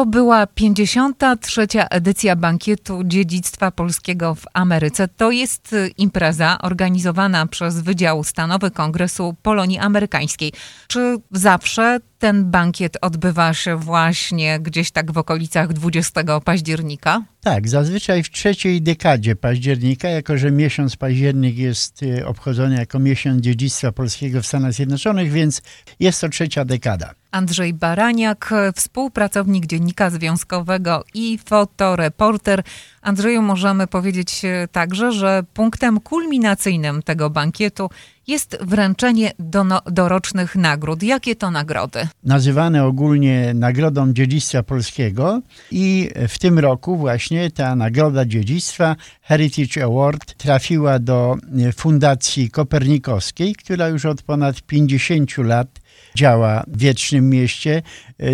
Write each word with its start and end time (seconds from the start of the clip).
To 0.00 0.06
była 0.06 0.46
53. 0.46 1.66
edycja 1.90 2.36
Bankietu 2.36 3.04
Dziedzictwa 3.04 3.70
Polskiego 3.70 4.34
w 4.34 4.44
Ameryce. 4.52 5.08
To 5.08 5.30
jest 5.30 5.72
y, 5.72 5.90
impreza 5.98 6.58
organizowana 6.62 7.46
przez 7.46 7.80
Wydział 7.80 8.24
Stanowy 8.24 8.70
Kongresu 8.70 9.36
Polonii 9.42 9.78
Amerykańskiej. 9.78 10.52
Czy 10.88 11.16
zawsze 11.30 11.98
ten 12.18 12.50
bankiet 12.50 12.96
odbywa 13.00 13.54
się 13.54 13.76
właśnie 13.76 14.60
gdzieś 14.60 14.90
tak 14.90 15.12
w 15.12 15.18
okolicach 15.18 15.72
20 15.72 16.40
października? 16.40 17.22
Tak, 17.40 17.68
zazwyczaj 17.68 18.22
w 18.22 18.30
trzeciej 18.30 18.82
dekadzie 18.82 19.36
października, 19.36 20.08
jako 20.08 20.38
że 20.38 20.50
miesiąc 20.50 20.96
październik 20.96 21.58
jest 21.58 22.02
y, 22.02 22.26
obchodzony 22.26 22.76
jako 22.76 22.98
miesiąc 22.98 23.40
dziedzictwa 23.42 23.92
polskiego 23.92 24.42
w 24.42 24.46
Stanach 24.46 24.72
Zjednoczonych, 24.72 25.32
więc 25.32 25.62
jest 26.00 26.20
to 26.20 26.28
trzecia 26.28 26.64
dekada. 26.64 27.19
Andrzej 27.30 27.74
Baraniak, 27.74 28.54
współpracownik 28.76 29.66
Dziennika 29.66 30.10
Związkowego 30.10 31.04
i 31.14 31.38
fotoreporter. 31.44 32.62
Andrzeju, 33.02 33.42
możemy 33.42 33.86
powiedzieć 33.86 34.42
także, 34.72 35.12
że 35.12 35.42
punktem 35.54 36.00
kulminacyjnym 36.00 37.02
tego 37.02 37.30
bankietu 37.30 37.90
jest 38.30 38.58
wręczenie 38.60 39.32
do, 39.38 39.64
dorocznych 39.86 40.56
nagród. 40.56 41.02
Jakie 41.02 41.36
to 41.36 41.50
nagrody? 41.50 42.08
Nazywane 42.24 42.84
ogólnie 42.84 43.54
Nagrodą 43.54 44.12
Dziedzictwa 44.12 44.62
Polskiego 44.62 45.42
i 45.70 46.10
w 46.28 46.38
tym 46.38 46.58
roku 46.58 46.96
właśnie 46.96 47.50
ta 47.50 47.76
Nagroda 47.76 48.24
Dziedzictwa 48.24 48.96
Heritage 49.22 49.84
Award 49.84 50.34
trafiła 50.34 50.98
do 50.98 51.36
Fundacji 51.76 52.50
Kopernikowskiej, 52.50 53.54
która 53.54 53.88
już 53.88 54.04
od 54.04 54.22
ponad 54.22 54.62
50 54.62 55.38
lat 55.38 55.68
działa 56.14 56.64
w 56.68 56.78
Wiecznym 56.78 57.30
Mieście. 57.30 57.82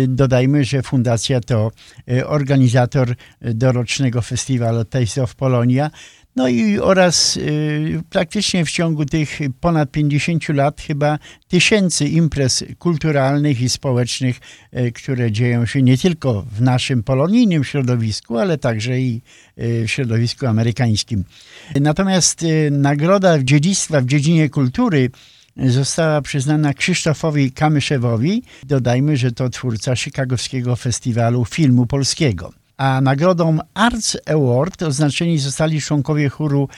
Dodajmy, 0.07 0.63
że 0.65 0.81
fundacja 0.81 1.41
to 1.41 1.71
organizator 2.25 3.15
dorocznego 3.41 4.21
festiwalu 4.21 4.85
Taste 4.85 5.23
of 5.23 5.35
Polonia. 5.35 5.91
No 6.37 6.47
i 6.47 6.79
oraz 6.79 7.37
y, 7.37 8.01
praktycznie 8.09 8.65
w 8.65 8.71
ciągu 8.71 9.05
tych 9.05 9.39
ponad 9.61 9.91
50 9.91 10.49
lat 10.49 10.81
chyba 10.81 11.19
tysięcy 11.47 12.05
imprez 12.05 12.63
kulturalnych 12.79 13.61
i 13.61 13.69
społecznych, 13.69 14.39
y, 14.73 14.91
które 14.91 15.31
dzieją 15.31 15.65
się 15.65 15.81
nie 15.81 15.97
tylko 15.97 16.45
w 16.51 16.61
naszym 16.61 17.03
polonijnym 17.03 17.63
środowisku, 17.63 18.37
ale 18.37 18.57
także 18.57 18.99
i 18.99 19.21
y, 19.59 19.87
w 19.87 19.91
środowisku 19.91 20.45
amerykańskim. 20.45 21.23
Natomiast 21.81 22.45
nagroda 22.71 23.43
dziedzictwa 23.43 24.01
w 24.01 24.05
dziedzinie 24.05 24.49
kultury 24.49 25.09
została 25.65 26.21
przyznana 26.21 26.73
Krzysztofowi 26.73 27.51
Kamyszewowi. 27.51 28.43
Dodajmy, 28.63 29.17
że 29.17 29.31
to 29.31 29.49
twórca 29.49 29.95
Chicagowskiego 29.95 30.75
Festiwalu 30.75 31.45
Filmu 31.45 31.85
Polskiego 31.85 32.53
a 32.77 33.01
nagrodą 33.01 33.57
Arts 33.73 34.17
Award 34.25 34.83
oznaczeni 34.83 35.39
zostali 35.39 35.81
członkowie 35.81 36.29
chóru 36.29 36.69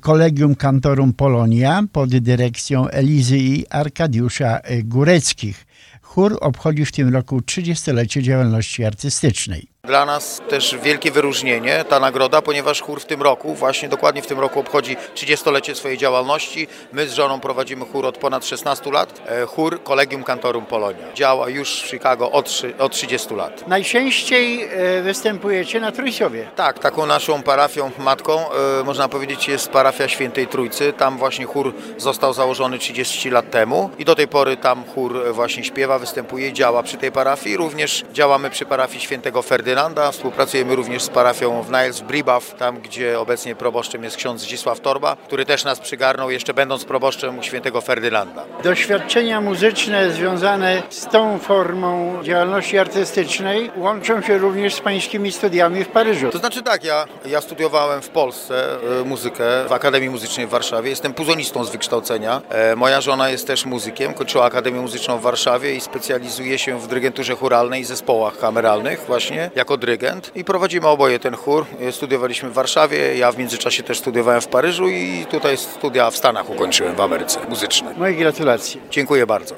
Collegium 0.00 0.54
Cantorum 0.54 1.12
Polonia 1.12 1.84
pod 1.92 2.16
dyrekcją 2.16 2.88
Elizy 2.88 3.38
i 3.38 3.68
Arkadiusza 3.68 4.60
Góreckich. 4.84 5.66
Chór 6.02 6.38
obchodzi 6.40 6.84
w 6.84 6.92
tym 6.92 7.14
roku 7.14 7.38
30-lecie 7.38 8.22
działalności 8.22 8.84
artystycznej. 8.84 9.73
Dla 9.84 10.04
nas 10.04 10.42
też 10.48 10.76
wielkie 10.82 11.10
wyróżnienie 11.10 11.84
ta 11.88 12.00
nagroda, 12.00 12.42
ponieważ 12.42 12.82
chór 12.82 13.00
w 13.00 13.04
tym 13.04 13.22
roku, 13.22 13.54
właśnie 13.54 13.88
dokładnie 13.88 14.22
w 14.22 14.26
tym 14.26 14.40
roku 14.40 14.60
obchodzi 14.60 14.96
30-lecie 15.14 15.74
swojej 15.74 15.98
działalności. 15.98 16.68
My 16.92 17.08
z 17.08 17.12
żoną 17.12 17.40
prowadzimy 17.40 17.84
chór 17.92 18.06
od 18.06 18.18
ponad 18.18 18.46
16 18.46 18.90
lat. 18.90 19.22
E, 19.26 19.46
chór 19.46 19.82
Collegium 19.82 20.24
Cantorum 20.24 20.66
Polonia. 20.66 21.12
Działa 21.14 21.48
już 21.48 21.82
w 21.82 21.86
Chicago 21.86 22.30
od, 22.30 22.62
od 22.78 22.92
30 22.92 23.34
lat. 23.34 23.68
Najczęściej 23.68 24.62
e, 24.62 25.02
występujecie 25.02 25.80
na 25.80 25.92
Trójcowie. 25.92 26.48
Tak, 26.56 26.78
taką 26.78 27.06
naszą 27.06 27.42
parafią 27.42 27.90
matką, 27.98 28.40
e, 28.80 28.84
można 28.84 29.08
powiedzieć, 29.08 29.48
jest 29.48 29.68
parafia 29.68 30.08
Świętej 30.08 30.46
Trójcy. 30.46 30.92
Tam 30.92 31.18
właśnie 31.18 31.44
chór 31.44 31.74
został 31.98 32.32
założony 32.32 32.78
30 32.78 33.30
lat 33.30 33.50
temu 33.50 33.90
i 33.98 34.04
do 34.04 34.14
tej 34.14 34.28
pory 34.28 34.56
tam 34.56 34.84
chór 34.94 35.32
właśnie 35.32 35.64
śpiewa, 35.64 35.98
występuje, 35.98 36.52
działa 36.52 36.82
przy 36.82 36.96
tej 36.96 37.12
parafii. 37.12 37.56
Również 37.56 38.04
działamy 38.12 38.50
przy 38.50 38.66
parafii 38.66 39.00
Świętego 39.00 39.42
Ferdynanda 39.42 39.73
Ferdynanda. 39.74 40.12
Współpracujemy 40.12 40.76
również 40.76 41.02
z 41.02 41.08
parafią 41.08 41.62
w 41.62 41.66
Niles 41.70 42.00
w 42.00 42.02
Bribaw, 42.02 42.54
tam 42.54 42.80
gdzie 42.80 43.20
obecnie 43.20 43.54
proboszczem 43.56 44.04
jest 44.04 44.16
ksiądz 44.16 44.40
Zdzisław 44.42 44.80
Torba, 44.80 45.16
który 45.16 45.44
też 45.44 45.64
nas 45.64 45.80
przygarnął 45.80 46.30
jeszcze 46.30 46.54
będąc 46.54 46.84
proboszczem 46.84 47.42
świętego 47.42 47.80
Ferdynanda. 47.80 48.44
Doświadczenia 48.62 49.40
muzyczne 49.40 50.10
związane 50.10 50.82
z 50.90 51.06
tą 51.06 51.38
formą 51.38 52.18
działalności 52.22 52.78
artystycznej 52.78 53.70
łączą 53.76 54.22
się 54.22 54.38
również 54.38 54.74
z 54.74 54.80
pańskimi 54.80 55.32
studiami 55.32 55.84
w 55.84 55.88
Paryżu. 55.88 56.30
To 56.30 56.38
znaczy 56.38 56.62
tak, 56.62 56.84
ja, 56.84 57.04
ja 57.26 57.40
studiowałem 57.40 58.02
w 58.02 58.08
Polsce 58.08 58.76
y, 59.00 59.04
muzykę 59.04 59.44
w 59.68 59.72
Akademii 59.72 60.10
Muzycznej 60.10 60.46
w 60.46 60.50
Warszawie. 60.50 60.90
Jestem 60.90 61.14
puzonistą 61.14 61.64
z 61.64 61.70
wykształcenia. 61.70 62.42
E, 62.50 62.76
moja 62.76 63.00
żona 63.00 63.28
jest 63.28 63.46
też 63.46 63.64
muzykiem, 63.66 64.14
kończyła 64.14 64.44
Akademię 64.44 64.80
Muzyczną 64.80 65.18
w 65.18 65.22
Warszawie 65.22 65.74
i 65.74 65.80
specjalizuje 65.80 66.58
się 66.58 66.80
w 66.80 66.88
dyrygenturze 66.88 67.34
churalnej 67.34 67.80
i 67.80 67.84
zespołach 67.84 68.38
kameralnych 68.38 69.04
właśnie 69.06 69.50
jako 69.64 69.76
dyrygent 69.76 70.32
i 70.34 70.44
prowadzimy 70.44 70.86
oboje 70.88 71.18
ten 71.18 71.34
chór. 71.34 71.66
Studiowaliśmy 71.90 72.50
w 72.50 72.52
Warszawie, 72.52 73.16
ja 73.16 73.32
w 73.32 73.38
międzyczasie 73.38 73.82
też 73.82 73.98
studiowałem 73.98 74.40
w 74.40 74.46
Paryżu 74.46 74.88
i 74.88 75.26
tutaj 75.30 75.56
studia 75.56 76.10
w 76.10 76.16
Stanach 76.16 76.50
ukończyłem, 76.50 76.96
w 76.96 77.00
Ameryce, 77.00 77.40
muzyczne. 77.48 77.94
Moje 77.98 78.14
gratulacje. 78.14 78.80
Dziękuję 78.90 79.26
bardzo. 79.26 79.54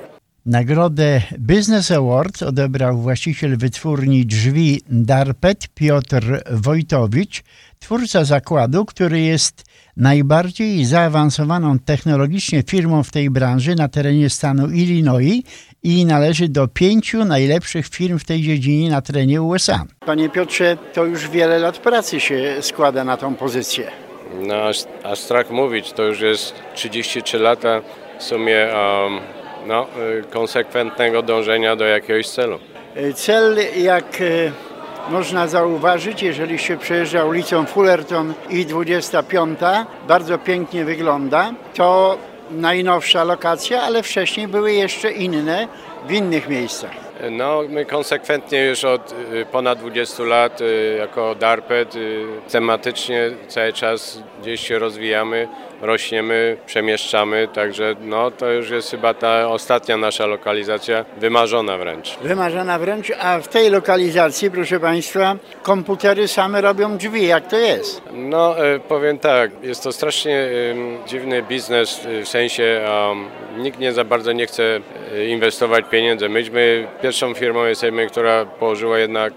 Nagrodę 0.47 1.23
Business 1.39 1.91
Award 1.91 2.43
odebrał 2.43 2.99
właściciel 2.99 3.57
wytwórni 3.57 4.27
drzwi 4.27 4.81
Darpet 4.89 5.69
Piotr 5.75 6.43
Wojtowicz, 6.51 7.43
twórca 7.79 8.25
zakładu, 8.25 8.85
który 8.85 9.21
jest 9.21 9.65
najbardziej 9.97 10.85
zaawansowaną 10.85 11.79
technologicznie 11.79 12.63
firmą 12.63 13.03
w 13.03 13.11
tej 13.11 13.31
branży 13.31 13.75
na 13.75 13.89
terenie 13.89 14.31
stanu 14.31 14.71
Illinois 14.71 15.43
i 15.87 16.05
należy 16.07 16.49
do 16.49 16.69
pięciu 16.69 17.25
najlepszych 17.25 17.89
firm 17.89 18.19
w 18.19 18.25
tej 18.25 18.43
dziedzinie 18.43 18.91
na 18.91 19.03
terenie 19.03 19.43
USA. 19.43 19.85
Panie 20.07 20.29
Piotrze, 20.29 20.77
to 20.93 21.05
już 21.05 21.29
wiele 21.29 21.59
lat 21.59 21.79
pracy 21.79 22.21
się 22.21 22.57
składa 22.61 23.05
na 23.05 23.17
tą 23.17 23.35
pozycję. 23.35 23.91
No, 24.41 24.55
aż, 24.55 24.85
aż 25.05 25.19
strach 25.19 25.51
mówić, 25.51 25.93
to 25.93 26.03
już 26.03 26.21
jest 26.21 26.55
33 26.75 27.39
lata 27.39 27.81
w 28.19 28.23
sumie 28.23 28.69
um, 28.75 29.21
no, 29.67 29.87
y, 30.19 30.25
konsekwentnego 30.33 31.23
dążenia 31.23 31.77
do 31.77 31.85
jakiegoś 31.85 32.29
celu. 32.29 32.59
Cel, 33.15 33.59
jak 33.77 34.21
y, 34.21 34.53
można 35.11 35.49
zauważyć, 35.49 36.23
jeżeli 36.23 36.59
się 36.59 36.77
przejeżdża 36.77 37.25
ulicą 37.25 37.67
Fullerton 37.67 38.35
i 38.51 38.67
25, 38.67 39.59
bardzo 40.09 40.39
pięknie 40.39 40.85
wygląda, 40.85 41.53
to 41.75 42.19
najnowsza 42.51 43.25
lokacja, 43.25 43.83
ale 43.83 44.03
wcześniej 44.03 44.49
były 44.49 44.73
jeszcze 44.73 45.13
inne 45.13 45.69
w 46.07 46.13
innych 46.13 46.49
miejscach. 46.49 47.06
No, 47.31 47.63
my 47.69 47.85
konsekwentnie 47.85 48.65
już 48.65 48.85
od 48.85 49.15
y, 49.33 49.47
ponad 49.53 49.79
20 49.79 50.23
lat 50.23 50.61
y, 50.61 50.97
jako 50.99 51.35
DARPET 51.35 51.95
tematycznie 52.51 53.31
cały 53.49 53.73
czas 53.73 54.23
gdzieś 54.43 54.69
się 54.69 54.79
rozwijamy 54.79 55.49
rośniemy, 55.83 56.57
przemieszczamy, 56.67 57.49
także 57.53 57.95
no, 58.01 58.31
to 58.31 58.51
już 58.51 58.71
jest 58.71 58.91
chyba 58.91 59.15
ta 59.15 59.49
ostatnia 59.49 59.97
nasza 59.97 60.27
lokalizacja, 60.27 61.05
wymarzona 61.17 61.79
wręcz. 61.79 62.19
Wymarzona 62.23 62.79
wręcz, 62.79 63.13
a 63.21 63.41
w 63.41 63.49
tej 63.49 63.71
lokalizacji, 63.71 64.51
proszę 64.51 64.81
Państwa, 64.81 65.37
komputery 65.63 66.29
same 66.29 66.61
robią 66.61 66.97
drzwi, 66.97 67.27
jak 67.27 67.49
to 67.49 67.57
jest? 67.57 68.03
No, 68.13 68.67
e, 68.67 68.79
powiem 68.79 69.19
tak, 69.19 69.51
jest 69.63 69.83
to 69.83 69.93
strasznie 69.93 70.49
dziwny 71.07 71.43
biznes, 71.43 72.01
w 72.25 72.29
sensie 72.29 72.81
um, 73.09 73.29
nikt 73.57 73.79
nie 73.79 73.93
za 73.93 74.05
bardzo 74.05 74.33
nie 74.33 74.47
chce 74.47 74.81
e, 75.15 75.27
inwestować 75.27 75.85
pieniędzy. 75.91 76.29
Myśmy 76.29 76.87
pierwszą 77.03 77.35
firmą 77.35 77.65
jesteśmy, 77.65 78.07
która 78.07 78.45
położyła 78.45 78.99
jednak 78.99 79.33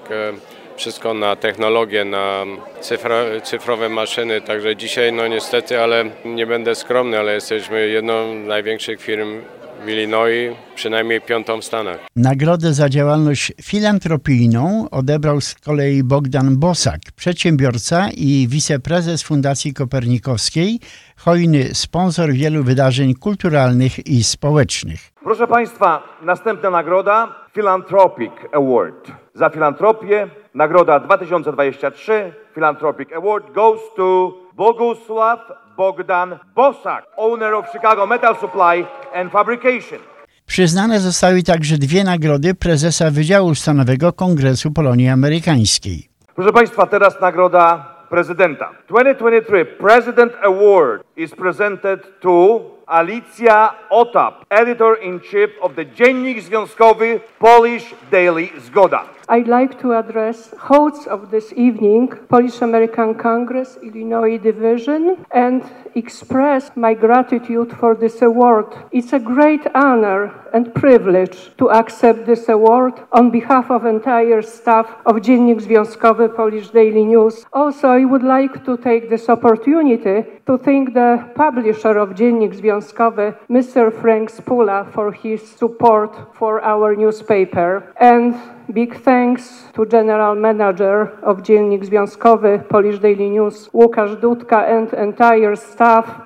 wszystko 0.80 1.14
na 1.14 1.36
technologię, 1.36 2.06
na 2.06 2.46
cyfra, 2.82 3.24
cyfrowe 3.44 3.90
maszyny. 3.90 4.42
Także 4.42 4.76
dzisiaj, 4.76 5.14
no 5.14 5.28
niestety, 5.28 5.80
ale 5.80 6.06
nie 6.26 6.48
będę 6.48 6.76
skromny, 6.76 7.20
ale 7.20 7.34
jesteśmy 7.34 7.88
jedną 7.88 8.44
z 8.44 8.48
największych 8.48 9.02
firm 9.02 9.42
w 9.86 9.90
Illinois, 9.90 10.56
przynajmniej 10.76 11.22
piątą 11.22 11.62
w 11.62 11.66
Stanach. 11.66 12.00
Nagrodę 12.16 12.74
za 12.74 12.90
działalność 12.90 13.54
filantropijną 13.62 14.88
odebrał 14.92 15.42
z 15.42 15.56
kolei 15.56 16.04
Bogdan 16.04 16.60
Bosak, 16.60 17.00
przedsiębiorca 17.16 18.08
i 18.18 18.48
wiceprezes 18.50 19.24
Fundacji 19.24 19.74
Kopernikowskiej, 19.74 20.80
hojny 21.18 21.64
sponsor 21.74 22.32
wielu 22.32 22.64
wydarzeń 22.64 23.14
kulturalnych 23.14 24.08
i 24.08 24.24
społecznych. 24.24 25.00
Proszę 25.24 25.48
Państwa, 25.48 26.04
następna 26.22 26.70
nagroda 26.70 27.36
Philanthropic 27.54 28.32
Award. 28.54 29.12
Za 29.34 29.50
filantropię 29.50 30.28
nagroda 30.54 31.00
2023 31.00 32.34
Philanthropic 32.54 33.14
Award 33.14 33.54
goes 33.54 33.80
to 33.96 34.34
Bogusław 34.56 35.40
Bogdan 35.80 36.40
Bosak, 36.56 37.04
owner 37.18 37.54
of 37.54 37.66
Chicago 37.72 38.08
Metal 38.08 38.36
Supply 38.36 38.86
and 39.14 39.32
Fabrication. 39.32 40.00
Przyznane 40.46 41.00
zostały 41.00 41.44
także 41.44 41.78
dwie 41.78 42.04
nagrody 42.04 42.54
prezesa 42.56 43.12
Wydziału 43.12 43.56
Stanowego 43.56 44.14
Kongresu 44.14 44.72
Polonii 44.72 45.10
Amerykańskiej. 45.10 46.10
Proszę 46.36 46.54
Państwa, 46.54 46.88
teraz 46.88 47.22
nagroda 47.22 47.96
prezydenta. 48.10 48.70
2023 48.90 49.66
President 49.66 50.34
Award 50.44 51.04
is 51.18 51.36
presented 51.36 52.20
to 52.20 52.62
Alicja 52.88 53.74
Otap, 53.90 54.46
editor-in-chief 54.50 55.50
of 55.62 55.76
the 55.76 55.86
Dziennik 55.86 56.42
Związkowy 56.42 57.20
Polish 57.40 57.96
Daily 58.12 58.50
Zgoda. 58.58 59.19
I'd 59.32 59.48
like 59.48 59.80
to 59.82 59.94
address 59.94 60.56
hosts 60.58 61.06
of 61.06 61.30
this 61.30 61.54
evening, 61.56 62.08
Polish 62.30 62.62
American 62.62 63.14
Congress, 63.14 63.78
Illinois 63.84 64.40
Division, 64.40 65.24
and 65.30 65.62
express 65.96 66.72
my 66.76 66.94
gratitude 66.94 67.72
for 67.80 67.96
this 67.96 68.22
award. 68.22 68.66
It's 68.92 69.14
a 69.14 69.20
great 69.20 69.66
honor 69.74 70.34
and 70.54 70.74
privilege 70.74 71.52
to 71.58 71.70
accept 71.70 72.26
this 72.26 72.50
award 72.50 72.94
on 73.12 73.30
behalf 73.32 73.70
of 73.72 73.86
entire 73.86 74.42
staff 74.42 74.88
of 75.06 75.18
Dziennik 75.18 75.62
Związkowy 75.62 76.36
Polish 76.36 76.70
Daily 76.70 77.06
News. 77.06 77.46
Also, 77.54 77.90
I 77.90 78.06
would 78.06 78.24
like 78.24 78.66
to 78.66 78.78
take 78.78 79.10
this 79.10 79.30
opportunity 79.30 80.24
to 80.46 80.58
thank 80.58 80.94
the 80.94 81.26
publisher 81.36 81.98
of 81.98 82.16
Dziennik 82.16 82.54
Związkowy, 82.56 83.36
Mr. 83.50 83.92
Frank 84.02 84.30
Spula, 84.30 84.88
for 84.94 85.12
his 85.12 85.42
support 85.48 86.36
for 86.36 86.62
our 86.62 86.96
newspaper. 86.96 87.94
And 88.00 88.36
Big 88.74 89.02
thanks 89.02 89.64
to 89.74 89.84
General 89.84 90.36
Manager 90.36 91.18
of 91.24 91.42
Dziennik 91.42 91.86
Związkowy 91.86 92.70
Polish 92.70 93.00
Daily 93.00 93.30
News, 93.30 93.70
Łukasz 93.74 94.16
Dudka 94.22 94.60
and 94.68 94.94
entire 94.94 95.56
staff 95.56 95.79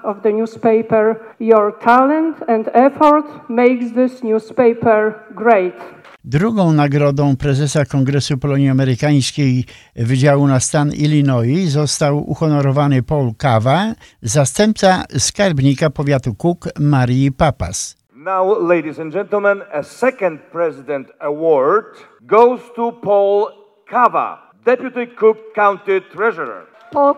of 0.03 0.21
the 0.21 0.33
newspaper. 0.33 1.15
Your 1.39 1.79
talent 1.79 2.37
and 2.47 2.69
effort 2.73 3.49
makes 3.49 3.93
this 3.93 4.23
newspaper 4.23 5.13
great. 5.35 5.75
Drugą 6.25 6.73
nagrodą 6.73 7.35
prezesa 7.35 7.85
Kongresu 7.85 8.37
Polonii 8.37 8.69
Amerykańskiej 8.69 9.65
Wydziału 9.95 10.47
na 10.47 10.59
stan 10.59 10.93
Illinois 10.93 11.69
został 11.69 12.29
uhonorowany 12.29 13.03
Paul 13.03 13.33
Kawa, 13.37 13.93
zastępca 14.21 15.03
skarbnika 15.17 15.89
powiatu 15.89 16.35
Cook 16.35 16.69
Marii 16.79 17.31
Papas. 17.31 17.97
Now, 18.15 18.67
ladies 18.69 18.99
and 18.99 19.13
gentlemen, 19.13 19.63
a 19.73 19.83
second 19.83 20.39
President 20.51 21.07
Award 21.19 21.85
goes 22.21 22.61
to 22.75 22.91
Paul 22.91 23.47
Kava, 23.89 24.37
Deputy 24.65 25.07
Cook 25.15 25.37
County 25.55 26.01
Treasurer. 26.01 26.72
Paul 26.93 27.17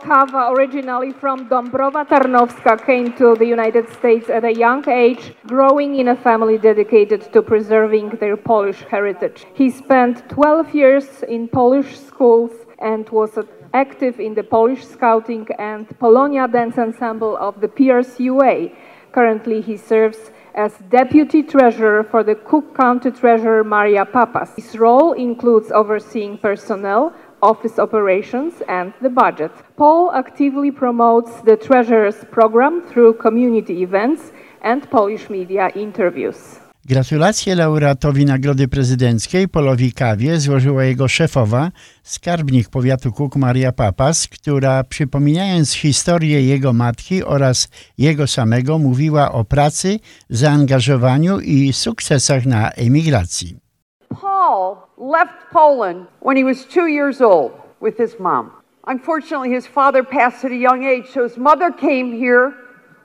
originally 0.55 1.11
from 1.11 1.49
Dąbrowa 1.49 2.07
Tarnowska, 2.07 2.77
came 2.85 3.11
to 3.17 3.35
the 3.35 3.45
United 3.45 3.89
States 3.89 4.29
at 4.29 4.45
a 4.45 4.53
young 4.53 4.87
age, 4.89 5.33
growing 5.45 5.95
in 5.97 6.07
a 6.07 6.15
family 6.15 6.57
dedicated 6.57 7.33
to 7.33 7.41
preserving 7.41 8.11
their 8.21 8.37
Polish 8.37 8.79
heritage. 8.89 9.45
He 9.53 9.69
spent 9.69 10.29
12 10.29 10.73
years 10.73 11.23
in 11.23 11.49
Polish 11.49 11.99
schools 11.99 12.51
and 12.79 13.09
was 13.09 13.37
active 13.73 14.21
in 14.21 14.33
the 14.33 14.43
Polish 14.43 14.85
Scouting 14.85 15.45
and 15.59 15.85
Polonia 15.99 16.47
Dance 16.47 16.77
Ensemble 16.77 17.35
of 17.35 17.59
the 17.59 17.67
PRCUA. 17.67 18.73
Currently, 19.11 19.59
he 19.59 19.75
serves 19.75 20.31
as 20.55 20.73
Deputy 20.89 21.43
Treasurer 21.43 22.03
for 22.03 22.23
the 22.23 22.35
Cook 22.35 22.75
County 22.75 23.11
Treasurer 23.11 23.63
Maria 23.63 24.05
Papas. 24.05 24.51
His 24.55 24.77
role 24.77 25.11
includes 25.11 25.69
overseeing 25.71 26.37
personnel, 26.37 27.13
office 27.45 27.81
operations, 27.81 28.53
and 28.67 28.93
the 29.01 29.09
budget. 29.09 29.51
Paul 29.75 30.11
actively 30.13 30.71
promotes 30.71 31.31
the 31.45 31.57
Treasurer's 31.57 32.25
program 32.31 32.81
through 32.89 33.17
community 33.17 33.83
events 33.83 34.21
and 34.61 34.87
Polish 34.89 35.29
media 35.29 35.69
interviews. 35.69 36.65
Gratulacje 36.85 37.55
laureatowi 37.55 38.25
Nagrody 38.25 38.67
Prezydenckiej 38.67 39.47
Polowi 39.47 39.91
Kawie 39.93 40.39
złożyła 40.39 40.83
jego 40.83 41.07
szefowa, 41.07 41.71
skarbnik 42.03 42.69
powiatu 42.69 43.11
Kuk 43.11 43.35
Maria 43.35 43.71
Papas, 43.71 44.27
która 44.27 44.83
przypominając 44.83 45.73
historię 45.73 46.41
jego 46.41 46.73
matki 46.73 47.23
oraz 47.23 47.69
jego 47.97 48.27
samego 48.27 48.77
mówiła 48.77 49.31
o 49.31 49.43
pracy, 49.43 49.99
zaangażowaniu 50.29 51.39
i 51.39 51.73
sukcesach 51.73 52.45
na 52.45 52.71
emigracji. 52.71 53.57
Paul 54.21 54.84
left 54.97 55.51
Poland 55.51 56.07
when 56.19 56.37
he 56.37 56.43
was 56.43 56.65
two 56.65 56.87
years 56.87 57.21
old 57.21 57.51
with 57.79 57.97
his 57.97 58.19
mom. 58.19 58.51
Unfortunately, 58.87 59.49
his 59.49 59.67
father 59.67 60.03
passed 60.03 60.45
at 60.45 60.51
a 60.51 60.55
young 60.55 60.83
age, 60.83 61.07
so 61.11 61.23
his 61.23 61.37
mother 61.37 61.71
came 61.71 62.13
here 62.13 62.53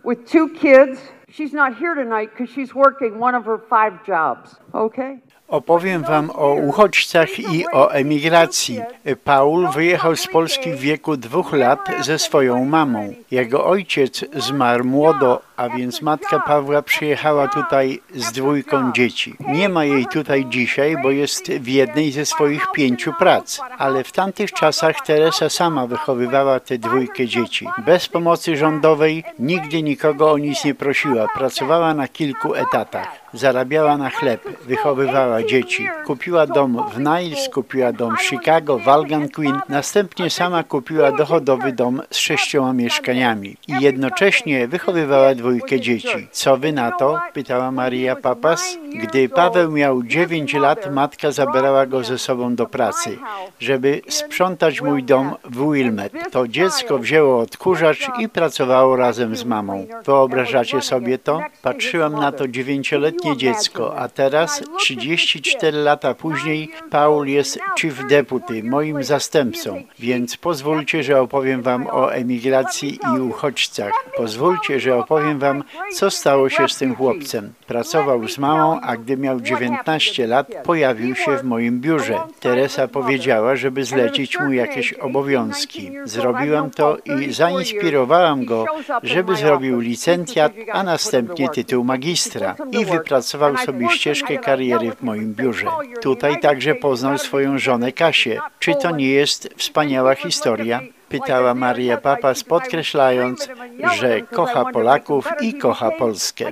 with 0.05 0.27
two 0.27 0.49
kids. 0.49 1.01
She's 1.31 1.53
not 1.53 1.77
here 1.77 1.95
tonight 1.95 2.31
because 2.33 2.51
she's 2.53 2.75
working 2.75 3.19
one 3.19 3.35
of 3.35 3.45
her 3.45 3.59
five 3.59 4.05
jobs, 4.05 4.57
okay? 4.75 5.21
Opowiem 5.49 6.05
Wam 6.05 6.31
o 6.31 6.55
uchodźcach 6.55 7.39
i 7.39 7.67
o 7.73 7.89
emigracji. 7.89 8.83
Paul 9.25 9.69
wyjechał 9.69 10.17
z 10.17 10.27
Polski 10.27 10.73
w 10.73 10.81
wieku 10.81 11.17
dwóch 11.17 11.53
lat 11.53 11.89
ze 12.01 12.19
swoją 12.19 12.65
mamą. 12.65 13.15
Jego 13.31 13.65
ojciec 13.65 14.25
zmarł 14.37 14.85
młodo, 14.85 15.43
a 15.61 15.69
więc 15.69 16.03
matka 16.03 16.39
Pawła 16.39 16.83
przyjechała 16.83 17.49
tutaj 17.49 18.01
z 18.15 18.33
dwójką 18.33 18.93
dzieci. 18.93 19.37
Nie 19.49 19.69
ma 19.69 19.85
jej 19.85 20.07
tutaj 20.07 20.47
dzisiaj, 20.49 20.97
bo 21.03 21.11
jest 21.11 21.53
w 21.53 21.69
jednej 21.69 22.13
ze 22.13 22.27
swoich 22.27 22.67
pięciu 22.73 23.13
prac, 23.19 23.61
ale 23.79 24.05
w 24.05 24.13
tamtych 24.13 24.53
czasach 24.53 24.97
Teresa 25.07 25.49
sama 25.49 25.87
wychowywała 25.87 26.61
tę 26.61 26.79
dwójkę 26.79 27.27
dzieci. 27.27 27.67
Bez 27.87 28.09
pomocy 28.09 28.57
rządowej 28.57 29.25
nigdy 29.39 29.83
nikogo 29.83 30.31
o 30.33 30.39
nic 30.39 30.65
nie 30.65 30.75
prosiła. 30.75 31.29
Pracowała 31.35 31.95
na 31.95 32.09
kilku 32.09 32.55
etatach. 32.55 33.09
Zarabiała 33.33 33.97
na 33.97 34.11
chleb, 34.11 34.65
wychowywała 34.67 35.43
dzieci. 35.43 35.89
Kupiła 36.07 36.47
dom 36.47 36.85
w 36.95 36.99
Niles, 36.99 37.49
kupiła 37.49 37.93
dom 37.93 38.17
w 38.17 38.23
Chicago, 38.23 38.79
w 38.79 38.89
Algonquin. 38.89 39.61
Następnie 39.69 40.31
sama 40.31 40.63
kupiła 40.63 41.13
dochodowy 41.13 41.73
dom 41.73 42.03
z 42.11 42.17
sześcioma 42.17 42.73
mieszkaniami. 42.73 43.57
I 43.69 43.81
jednocześnie 43.81 44.69
wychowywała 44.69 45.35
dwójkę 45.35 45.50
dzieci. 45.81 46.29
Co 46.31 46.57
wy 46.57 46.73
na 46.73 46.93
to? 46.93 47.21
Pytała 47.33 47.71
Maria 47.71 48.17
Papas. 48.17 48.79
Gdy 49.03 49.29
Paweł 49.29 49.71
miał 49.71 50.03
dziewięć 50.03 50.55
lat, 50.55 50.93
matka 50.93 51.33
zabrała 51.33 51.87
go 51.87 52.05
ze 52.05 52.19
sobą 52.19 52.55
do 52.55 52.67
pracy, 52.67 53.19
żeby 53.59 54.03
sprzątać 54.09 54.81
mój 54.81 55.05
dom 55.05 55.35
w 55.45 55.73
Wilmet. 55.73 56.13
To 56.31 56.49
dziecko 56.49 56.99
wzięło 56.99 57.41
odkurzacz 57.41 58.09
i 58.19 58.29
pracowało 58.29 58.97
razem 58.97 59.37
z 59.37 59.45
mamą. 59.45 59.87
Wyobrażacie 60.05 60.81
sobie 60.81 61.19
to? 61.19 61.41
Patrzyłam 61.63 62.13
na 62.13 62.33
to 62.33 62.49
dziewięcioletnie 62.49 63.37
dziecko, 63.37 63.97
a 63.97 64.09
teraz, 64.09 64.63
34 64.79 65.79
lata 65.79 66.15
później, 66.15 66.71
Paul 66.91 67.27
jest 67.27 67.59
chief 67.81 68.07
deputy, 68.07 68.63
moim 68.65 69.05
zastępcą, 69.05 69.83
więc 69.99 70.37
pozwólcie, 70.37 71.03
że 71.03 71.21
opowiem 71.21 71.63
wam 71.63 71.87
o 71.87 72.13
emigracji 72.13 72.99
i 73.17 73.21
uchodźcach. 73.21 73.93
Pozwólcie, 74.17 74.81
że 74.81 74.97
opowiem 74.97 75.39
wam, 75.41 75.65
co 75.93 76.11
stało 76.11 76.49
się 76.49 76.69
z 76.69 76.77
tym 76.77 76.97
chłopcem. 76.97 77.53
Pracował 77.67 78.29
z 78.29 78.39
mamą, 78.39 78.81
a 78.81 78.97
gdy 78.97 79.17
miał 79.17 79.41
19 79.41 80.27
lat, 80.27 80.47
pojawił 80.65 81.15
się 81.15 81.37
w 81.37 81.45
moim 81.45 81.81
biurze. 81.81 82.19
Teresa 82.41 82.89
powiedziała, 82.89 83.57
żeby 83.57 83.85
zlecić 83.85 84.41
mu 84.41 84.53
jakieś 84.53 84.93
obowiązki. 84.93 85.91
Zrobiłam 86.05 86.71
to 86.71 86.97
i 86.97 87.33
zainspirowałam 87.33 88.45
go, 88.45 88.65
żeby 89.03 89.37
zrobił 89.37 89.81
licencjat, 89.81 90.53
a 90.73 90.83
następnie 90.83 91.49
tytuł 91.49 91.85
magistra 91.85 92.57
i 92.73 92.85
wypracował 92.85 93.57
sobie 93.57 93.89
ścieżkę 93.89 94.39
kariery 94.39 94.91
w 94.91 95.03
moim 95.03 95.35
biurze. 95.35 95.67
Tutaj 96.01 96.41
także 96.41 96.75
poznał 96.75 97.19
swoją 97.19 97.59
żonę 97.59 97.93
Kasię. 97.93 98.41
Czy 98.59 98.75
to 98.75 98.91
nie 98.91 99.09
jest 99.09 99.49
wspaniała 99.57 100.15
historia? 100.15 100.81
Pytała 101.11 101.55
Maria 101.55 101.97
Papas, 101.97 102.45
podkreślając, 102.45 103.49
że 103.95 104.21
kocha 104.21 104.65
Polaków 104.65 105.29
i 105.41 105.55
kocha 105.55 105.91
Polskę. 105.91 106.45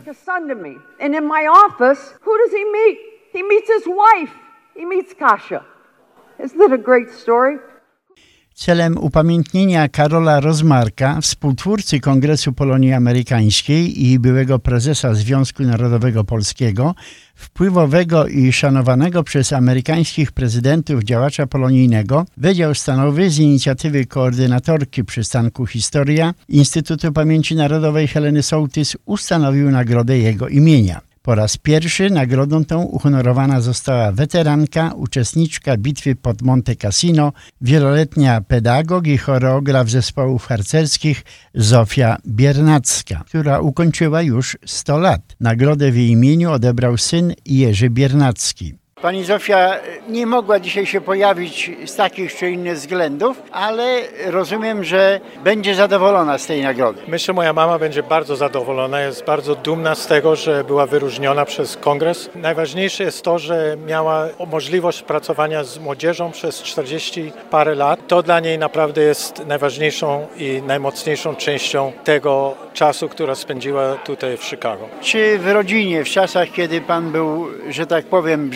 He 3.33 3.43
meets 3.43 3.69
his 3.69 3.85
wife. 3.87 4.33
He 4.75 4.87
meets 4.87 5.15
Kasia. 5.15 5.65
Isn't 6.39 6.59
that 6.59 6.73
a 6.73 6.79
great 6.79 7.11
story? 7.11 7.59
Celem 8.59 8.99
upamiętnienia 8.99 9.89
Karola 9.89 10.41
Rozmarka, 10.41 11.21
współtwórcy 11.21 12.01
Kongresu 12.01 12.53
Polonii 12.53 12.93
Amerykańskiej 12.93 14.07
i 14.07 14.19
byłego 14.19 14.59
prezesa 14.59 15.15
Związku 15.15 15.63
Narodowego 15.63 16.25
Polskiego, 16.25 16.95
wpływowego 17.35 18.27
i 18.27 18.53
szanowanego 18.53 19.23
przez 19.23 19.53
amerykańskich 19.53 20.33
prezydentów 20.33 21.05
działacza 21.05 21.47
polonijnego, 21.47 22.27
Wydział 22.37 22.75
Stanowy 22.75 23.31
z 23.31 23.39
inicjatywy 23.39 24.07
koordynatorki 24.07 25.05
przystanku 25.05 25.67
Historia 25.67 26.35
Instytutu 26.49 27.13
Pamięci 27.13 27.57
Narodowej 27.57 28.09
Heleny 28.09 28.43
Sołtys 28.43 28.97
ustanowił 29.05 29.71
nagrodę 29.71 30.19
jego 30.19 30.49
imienia. 30.49 31.08
Po 31.29 31.35
raz 31.35 31.57
pierwszy 31.57 32.11
nagrodą 32.11 32.65
tą 32.65 32.83
uhonorowana 32.83 33.61
została 33.61 34.13
weteranka, 34.13 34.93
uczestniczka 34.93 35.77
bitwy 35.77 36.17
pod 36.17 36.43
Monte 36.43 36.77
Cassino, 36.77 37.33
wieloletnia 37.61 38.41
pedagog 38.41 39.07
i 39.07 39.19
choreograf 39.19 39.91
zespołów 39.91 40.47
harcerskich 40.47 41.25
Zofia 41.55 42.17
Biernacka, 42.27 43.25
która 43.27 43.61
ukończyła 43.61 44.23
już 44.23 44.59
100 44.67 44.99
lat. 44.99 45.21
Nagrodę 45.41 45.93
w 45.93 45.97
jej 45.97 46.09
imieniu 46.09 46.51
odebrał 46.53 46.97
syn 46.97 47.35
Jerzy 47.47 47.91
Biernacki. 47.91 48.75
Pani 49.03 49.25
Zofia 49.25 49.77
nie 50.09 50.27
mogła 50.27 50.61
dzisiaj 50.61 50.87
się 50.87 51.01
pojawić 51.01 51.71
z 51.87 51.97
takich 51.97 52.37
czy 52.37 52.51
innych 52.51 52.75
względów, 52.75 53.43
ale 53.53 54.01
rozumiem, 54.27 54.85
że 54.85 55.21
będzie 55.45 55.75
zadowolona 55.75 56.39
z 56.39 56.47
tej 56.47 56.63
nagrody. 56.63 57.01
Myślę, 57.09 57.27
że 57.27 57.33
moja 57.33 57.53
mama 57.53 57.79
będzie 57.79 58.03
bardzo 58.03 58.37
zadowolona, 58.37 59.01
jest 59.01 59.25
bardzo 59.25 59.55
dumna 59.55 59.95
z 59.95 60.07
tego, 60.07 60.37
że 60.37 60.65
była 60.65 60.87
wyróżniona 60.87 61.45
przez 61.45 61.77
kongres. 61.77 62.31
Najważniejsze 62.35 63.05
jest 63.05 63.23
to, 63.23 63.39
że 63.39 63.77
miała 63.87 64.29
możliwość 64.47 65.03
pracowania 65.03 65.65
z 65.65 65.79
młodzieżą 65.79 66.31
przez 66.31 66.63
40 66.63 67.33
parę 67.51 67.75
lat. 67.75 68.07
To 68.07 68.23
dla 68.23 68.41
niej 68.41 68.59
naprawdę 68.59 69.03
jest 69.03 69.47
najważniejszą 69.47 70.27
i 70.37 70.63
najmocniejszą 70.67 71.37
częścią 71.37 71.93
tego 72.05 72.55
czasu, 72.75 73.09
która 73.09 73.35
spędziła 73.35 73.95
tutaj 73.95 74.37
w 74.37 74.45
Chicago. 74.45 74.89
Czy 75.01 75.39
w 75.39 75.49
rodzinie, 75.49 76.05
w 76.05 76.09
czasach, 76.09 76.49
kiedy 76.53 76.81
pan 76.81 77.13
był, 77.13 77.47
że 77.71 77.87
tak 77.87 78.05
powiem, 78.05 78.51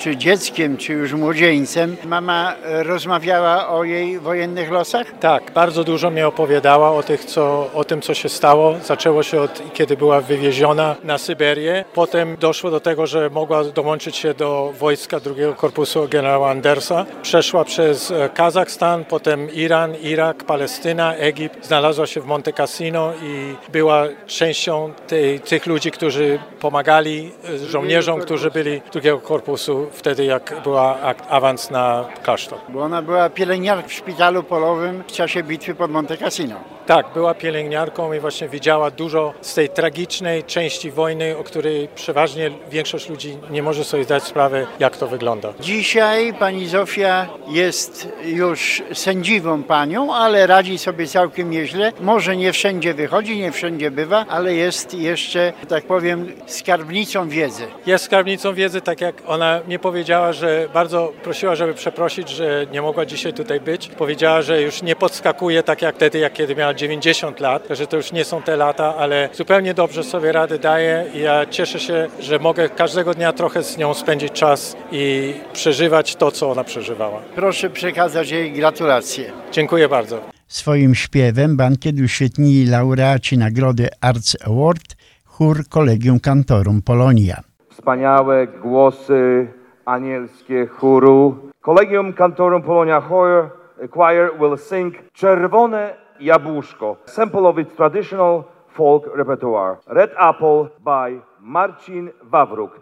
czy 0.00 0.16
dzieckiem, 0.16 0.76
czy 0.76 0.92
już 0.92 1.12
młodzieńcem, 1.12 1.96
mama 2.06 2.54
rozmawiała 2.64 3.68
o 3.68 3.84
jej 3.84 4.18
wojennych 4.18 4.70
losach? 4.70 5.06
Tak, 5.20 5.50
bardzo 5.54 5.84
dużo 5.84 6.10
mi 6.10 6.22
opowiadała 6.22 6.92
o, 6.92 7.02
tych, 7.02 7.24
co, 7.24 7.70
o 7.74 7.84
tym, 7.84 8.00
co 8.00 8.14
się 8.14 8.28
stało. 8.28 8.74
Zaczęło 8.84 9.22
się 9.22 9.40
od 9.40 9.62
kiedy 9.72 9.96
była 9.96 10.20
wywieziona 10.20 10.96
na 11.04 11.18
Syberię. 11.18 11.84
Potem 11.94 12.36
doszło 12.40 12.70
do 12.70 12.80
tego, 12.80 13.06
że 13.06 13.30
mogła 13.30 13.64
dołączyć 13.64 14.16
się 14.16 14.34
do 14.34 14.72
wojska 14.78 15.20
drugiego 15.20 15.54
korpusu 15.54 16.08
generała 16.10 16.50
Andersa. 16.50 17.06
Przeszła 17.22 17.64
przez 17.64 18.12
Kazachstan, 18.34 19.04
potem 19.04 19.52
Iran, 19.52 19.94
Irak, 20.02 20.44
Palestyna, 20.44 21.14
Egipt. 21.14 21.66
Znalazła 21.66 22.06
się 22.06 22.20
w 22.20 22.26
Monte 22.26 22.52
Cassino 22.52 23.12
i 23.22 23.54
była 23.72 24.04
częścią 24.26 24.92
tej, 25.06 25.40
tych 25.40 25.66
ludzi, 25.66 25.90
którzy 25.90 26.38
pomagali 26.60 27.32
żołnierzom, 27.68 28.20
którzy 28.20 28.50
byli 28.50 28.80
drugiego 28.92 29.13
korpusu 29.18 29.86
wtedy, 29.92 30.24
jak 30.24 30.54
była 30.64 30.98
awans 31.28 31.70
na 31.70 32.04
klasztor. 32.22 32.58
Bo 32.68 32.82
ona 32.82 33.02
była 33.02 33.30
pielęgniarką 33.30 33.88
w 33.88 33.92
szpitalu 33.92 34.42
polowym 34.42 35.02
w 35.08 35.12
czasie 35.12 35.42
bitwy 35.42 35.74
pod 35.74 35.90
Monte 35.90 36.16
Cassino. 36.16 36.56
Tak, 36.86 37.06
była 37.14 37.34
pielęgniarką 37.34 38.12
i 38.12 38.20
właśnie 38.20 38.48
widziała 38.48 38.90
dużo 38.90 39.32
z 39.40 39.54
tej 39.54 39.68
tragicznej 39.68 40.44
części 40.44 40.90
wojny, 40.90 41.36
o 41.38 41.44
której 41.44 41.88
przeważnie 41.94 42.50
większość 42.70 43.08
ludzi 43.08 43.38
nie 43.50 43.62
może 43.62 43.84
sobie 43.84 44.04
zdać 44.04 44.22
sprawy, 44.22 44.66
jak 44.78 44.96
to 44.96 45.06
wygląda. 45.06 45.52
Dzisiaj 45.60 46.34
pani 46.34 46.68
Zofia 46.68 47.28
jest 47.48 48.08
już 48.24 48.82
sędziwą 48.92 49.62
panią, 49.62 50.14
ale 50.14 50.46
radzi 50.46 50.78
sobie 50.78 51.06
całkiem 51.06 51.50
nieźle. 51.50 51.92
Może 52.00 52.36
nie 52.36 52.52
wszędzie 52.52 52.94
wychodzi, 52.94 53.38
nie 53.38 53.52
wszędzie 53.52 53.90
bywa, 53.90 54.26
ale 54.28 54.54
jest 54.54 54.94
jeszcze, 54.94 55.52
tak 55.68 55.84
powiem, 55.84 56.32
skarbnicą 56.46 57.28
wiedzy. 57.28 57.66
Jest 57.86 58.04
skarbnicą 58.04 58.54
wiedzy, 58.54 58.80
tak 58.80 59.00
jak 59.00 59.14
ona 59.26 59.60
mnie 59.66 59.78
powiedziała, 59.78 60.32
że 60.32 60.68
bardzo 60.74 61.12
prosiła, 61.22 61.54
żeby 61.54 61.74
przeprosić, 61.74 62.28
że 62.28 62.66
nie 62.72 62.82
mogła 62.82 63.06
dzisiaj 63.06 63.32
tutaj 63.32 63.60
być. 63.60 63.88
Powiedziała, 63.88 64.42
że 64.42 64.62
już 64.62 64.82
nie 64.82 64.96
podskakuje 64.96 65.62
tak 65.62 65.82
jak 65.82 65.94
wtedy, 65.94 66.18
jak 66.18 66.32
kiedy 66.32 66.56
miała 66.56 66.73
90 66.74 67.40
lat, 67.40 67.68
że 67.70 67.86
to 67.86 67.96
już 67.96 68.12
nie 68.12 68.24
są 68.24 68.42
te 68.42 68.56
lata, 68.56 68.94
ale 68.96 69.28
zupełnie 69.32 69.74
dobrze 69.74 70.02
sobie 70.02 70.32
rady 70.32 70.58
daje 70.58 71.06
i 71.14 71.20
ja 71.20 71.46
cieszę 71.46 71.80
się, 71.80 72.08
że 72.20 72.38
mogę 72.38 72.68
każdego 72.68 73.14
dnia 73.14 73.32
trochę 73.32 73.62
z 73.62 73.78
nią 73.78 73.94
spędzić 73.94 74.32
czas 74.32 74.76
i 74.92 75.34
przeżywać 75.52 76.16
to, 76.16 76.30
co 76.30 76.50
ona 76.50 76.64
przeżywała. 76.64 77.20
Proszę 77.34 77.70
przekazać 77.70 78.30
jej 78.30 78.52
gratulacje. 78.52 79.32
Dziękuję 79.52 79.88
bardzo. 79.88 80.20
Swoim 80.48 80.94
śpiewem 80.94 81.56
bankiet 81.56 82.00
uświetnili 82.00 82.66
laureaci 82.66 83.38
nagrody 83.38 83.88
Arts 84.00 84.36
Award 84.46 84.96
chór 85.24 85.68
Kolegium 85.68 86.20
Cantorum 86.20 86.82
Polonia. 86.82 87.40
Wspaniałe 87.70 88.46
głosy 88.46 89.48
anielskie 89.84 90.66
chóru. 90.66 91.50
Kolegium 91.60 92.12
Cantorum 92.12 92.62
Polonia 92.62 93.00
Choir 93.00 93.50
Choir 93.90 94.30
will 94.38 94.58
sing 94.58 94.94
Czerwone 95.12 96.03
Jabłuszko, 96.24 96.96
sample 97.04 97.48
of 97.48 97.58
its 97.58 97.76
traditional 97.76 98.44
folk 98.68 99.16
repertoire. 99.16 99.76
Red 99.86 100.10
Apple 100.16 100.68
by 100.84 101.20
Marcin 101.40 102.10
Wawruk. 102.22 102.80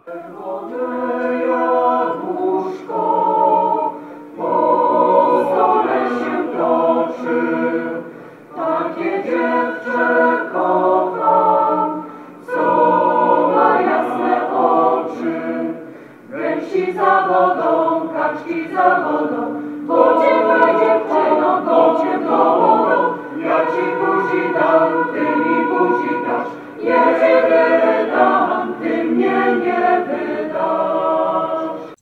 Za 16.93 17.27
wodą, 17.27 18.09
kaczki 18.13 18.67
za 18.73 18.99
wodą, 19.03 19.32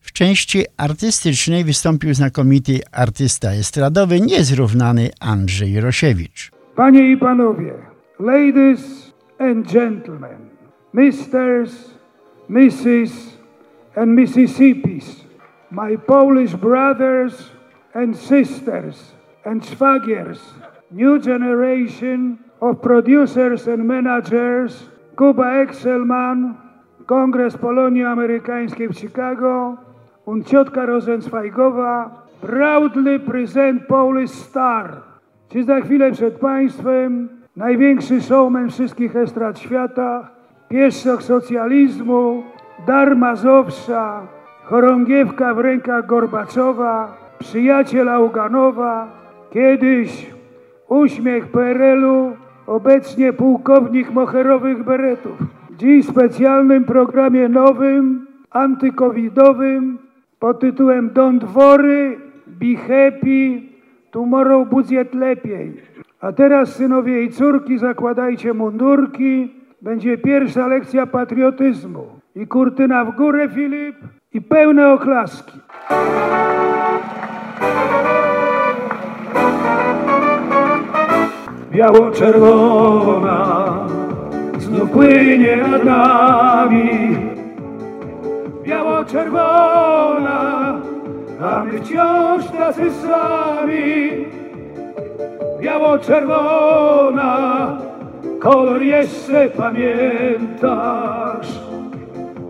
W 0.01 0.11
części 0.13 0.65
artystycznej 0.77 1.63
wystąpił 1.63 2.13
znakomity 2.13 2.79
artysta 2.91 3.51
estradowy, 3.51 4.21
niezrównany 4.21 5.09
Andrzej 5.19 5.81
Rosiewicz. 5.81 6.51
Panie 6.75 7.11
i 7.11 7.17
panowie, 7.17 7.73
ladies 8.19 9.13
and 9.39 9.71
gentlemen, 9.73 10.49
misters, 10.93 11.71
misses 12.49 13.11
and 13.95 14.15
Mississippis, 14.15 15.25
my 15.71 15.97
Polish 15.97 16.55
brothers 16.55 17.51
and 17.93 18.15
sisters 18.17 19.15
and 19.45 19.63
szwagiers, 19.63 20.39
new 20.91 21.19
generation 21.19 22.37
of 22.61 22.81
producers 22.81 23.67
and 23.67 23.83
managers, 23.85 24.89
Kuba 25.15 25.61
Excelman, 25.61 26.55
Kongres 27.05 27.57
Polonii 27.57 28.03
Amerykańskiej 28.03 28.87
w 28.87 28.93
Chicago, 28.93 29.77
und 30.25 30.47
ciotka 30.47 30.85
Rosenzweigowa 30.85 32.09
proudly 32.41 33.19
present 33.19 33.87
Polish 33.87 34.31
Star. 34.31 35.01
Czy 35.49 35.63
za 35.63 35.81
chwilę 35.81 36.11
przed 36.11 36.39
Państwem 36.39 37.29
największy 37.55 38.21
showman 38.21 38.69
wszystkich 38.69 39.15
estrad 39.15 39.59
świata, 39.59 40.29
pieszczok 40.69 41.23
socjalizmu, 41.23 42.43
dar 42.87 43.15
Mazowsza, 43.15 44.27
chorągiewka 44.63 45.53
w 45.53 45.59
rękach 45.59 46.05
Gorbaczowa, 46.05 47.17
przyjaciel 47.39 48.09
Auganowa, 48.09 49.07
kiedyś 49.49 50.31
uśmiech 50.87 51.47
PRL-u, 51.47 52.40
obecnie 52.71 53.33
pułkownik 53.33 54.11
moherowych 54.11 54.83
beretów. 54.83 55.37
Dziś 55.77 56.05
w 56.05 56.09
specjalnym 56.09 56.83
programie 56.83 57.49
nowym, 57.49 58.27
antykowidowym 58.51 59.97
pod 60.39 60.59
tytułem 60.59 61.09
Don't 61.09 61.43
worry, 61.43 62.17
be 62.47 62.75
happy, 62.75 63.61
tomorrow 64.11 64.69
budżet 64.69 65.13
lepiej. 65.13 65.73
A 66.21 66.31
teraz 66.31 66.75
synowie 66.75 67.23
i 67.23 67.31
córki 67.31 67.77
zakładajcie 67.77 68.53
mundurki, 68.53 69.53
będzie 69.81 70.17
pierwsza 70.17 70.67
lekcja 70.67 71.07
patriotyzmu. 71.07 72.05
I 72.35 72.47
kurtyna 72.47 73.05
w 73.05 73.15
górę, 73.15 73.49
Filip, 73.49 73.95
i 74.33 74.41
pełne 74.41 74.93
oklaski. 74.93 75.59
Biało-czerwona 81.71 83.35
znów 84.59 84.89
płynie 84.89 85.57
nad 85.57 85.83
nami. 85.83 87.17
Biało-czerwona, 88.63 90.41
a 91.41 91.63
my 91.63 91.79
wciąż 91.79 92.45
tacy 92.57 92.91
sami. 92.91 94.11
Biało-czerwona, 95.61 97.27
kolor 98.39 98.81
jeszcze 98.81 99.49
pamiętasz. 99.49 101.47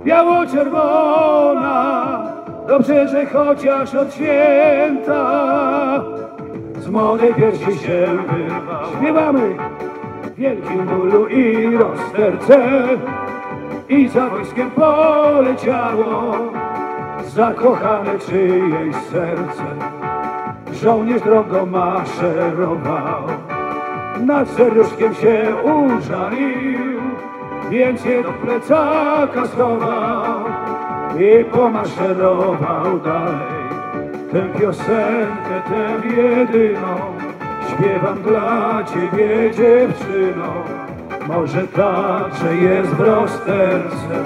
Biało-czerwona, 0.05 1.71
dobrze, 2.67 3.07
że 3.07 3.25
chociaż 3.25 3.95
od 3.95 4.13
święta 4.13 5.41
młodej 6.91 7.33
piersi 7.33 7.79
się 7.79 8.05
wyrwał. 8.05 8.85
Śpiewamy 8.97 9.55
w 10.23 10.35
wielkim 10.35 10.85
bólu 10.85 11.27
i 11.27 11.77
rozterce 11.77 12.59
i 13.89 14.07
za 14.07 14.29
wojskiem 14.29 14.71
poleciało 14.71 16.35
zakochane 17.27 18.19
czyjeś 18.19 18.95
serce. 18.95 19.63
Żołnierz 20.73 21.21
drogo 21.21 21.65
maszerował, 21.65 23.23
nad 24.25 24.49
serduszkiem 24.49 25.15
się 25.15 25.55
użalił, 25.63 27.01
więc 27.69 28.05
je 28.05 28.23
do 28.23 28.33
plecaka 28.33 29.47
schował 29.47 30.45
i 31.19 31.45
pomaszerował 31.45 32.99
dalej. 32.99 33.60
Tę 34.31 34.41
piosenkę, 34.59 35.61
tę 35.69 36.07
jedyną, 36.07 36.95
śpiewam 37.69 38.21
dla 38.21 38.83
ciebie 38.83 39.51
dziewczyno. 39.51 40.53
Może 41.27 41.67
tak, 41.67 42.35
że 42.41 42.55
jest 42.55 42.89
w 42.89 42.99
rozterce, 42.99 44.23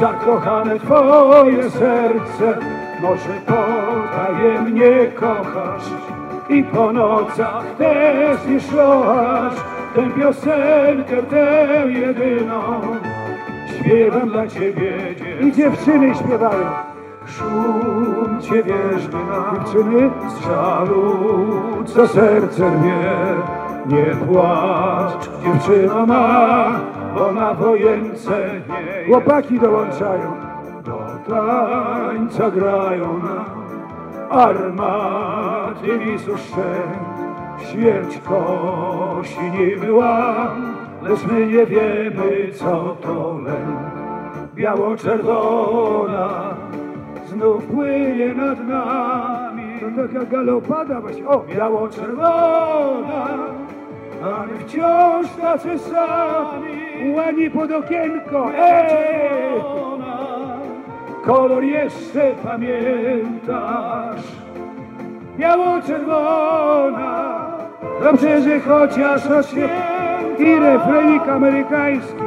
zakochane 0.00 0.78
twoje 0.78 1.70
serce. 1.70 2.58
Może 3.00 3.34
potajemnie 3.46 5.06
kochasz 5.14 5.90
i 6.48 6.64
po 6.64 6.92
nocach 6.92 7.64
też 7.78 8.62
szlochasz. 8.70 9.54
Tę 9.94 10.10
piosenkę, 10.10 11.22
tę 11.30 11.66
jedyną, 11.88 12.80
śpiewam 13.78 14.28
dla 14.28 14.46
ciebie 14.46 14.92
dziewczyno. 15.08 15.48
I 15.48 15.52
dziewczyny 15.52 16.14
śpiewają. 16.14 16.68
Szum 17.26 18.17
cię 18.40 18.62
wierzby 18.62 19.16
na 19.16 19.54
dziewczyny 19.54 20.10
z 20.28 20.44
żalu, 20.44 21.14
co 21.86 22.08
serce 22.08 22.70
rwie. 22.70 23.00
Nie 23.86 24.16
płacz, 24.26 25.30
dziewczyno 25.44 26.06
ma, 26.06 26.80
bo 27.14 27.32
na 27.32 27.54
wojence 27.54 28.50
nie 28.68 29.06
Chłopaki 29.06 29.60
dołączają, 29.60 30.32
do 30.84 30.98
tańca 31.28 32.50
grają 32.50 33.18
nam 33.18 33.68
armaty 34.30 35.98
wisusze. 35.98 36.82
Śmierć 37.58 38.18
kosi 38.18 39.50
niby 39.58 39.92
łam, 39.92 40.74
lecz 41.02 41.20
my 41.32 41.46
nie 41.46 41.66
wiemy, 41.66 42.52
co 42.54 42.96
to 43.02 43.38
lęk. 43.44 43.78
Biało-czerwona 44.54 46.54
znów 47.38 47.66
płynie 47.66 48.34
nad 48.34 48.68
nami. 48.68 49.80
To 49.80 49.86
taka 50.12 50.24
galopada 50.24 51.00
właśnie. 51.00 51.28
O, 51.28 51.44
biało-czerwona, 51.54 53.26
ale 54.24 54.58
wciąż 54.58 55.26
tacy 55.40 55.78
sami. 55.78 57.14
Łani 57.14 57.50
pod 57.50 57.72
okienko. 57.72 58.50
Ej! 58.58 59.60
Kolor 61.24 61.64
jeszcze 61.64 62.34
pamiętasz. 62.44 64.22
Biało-czerwona. 65.38 67.38
Dobrze, 68.02 68.40
że 68.42 68.60
chociaż 68.60 69.26
oświet 69.26 69.70
i 70.38 70.54
refrenik 70.60 71.28
amerykański. 71.28 72.22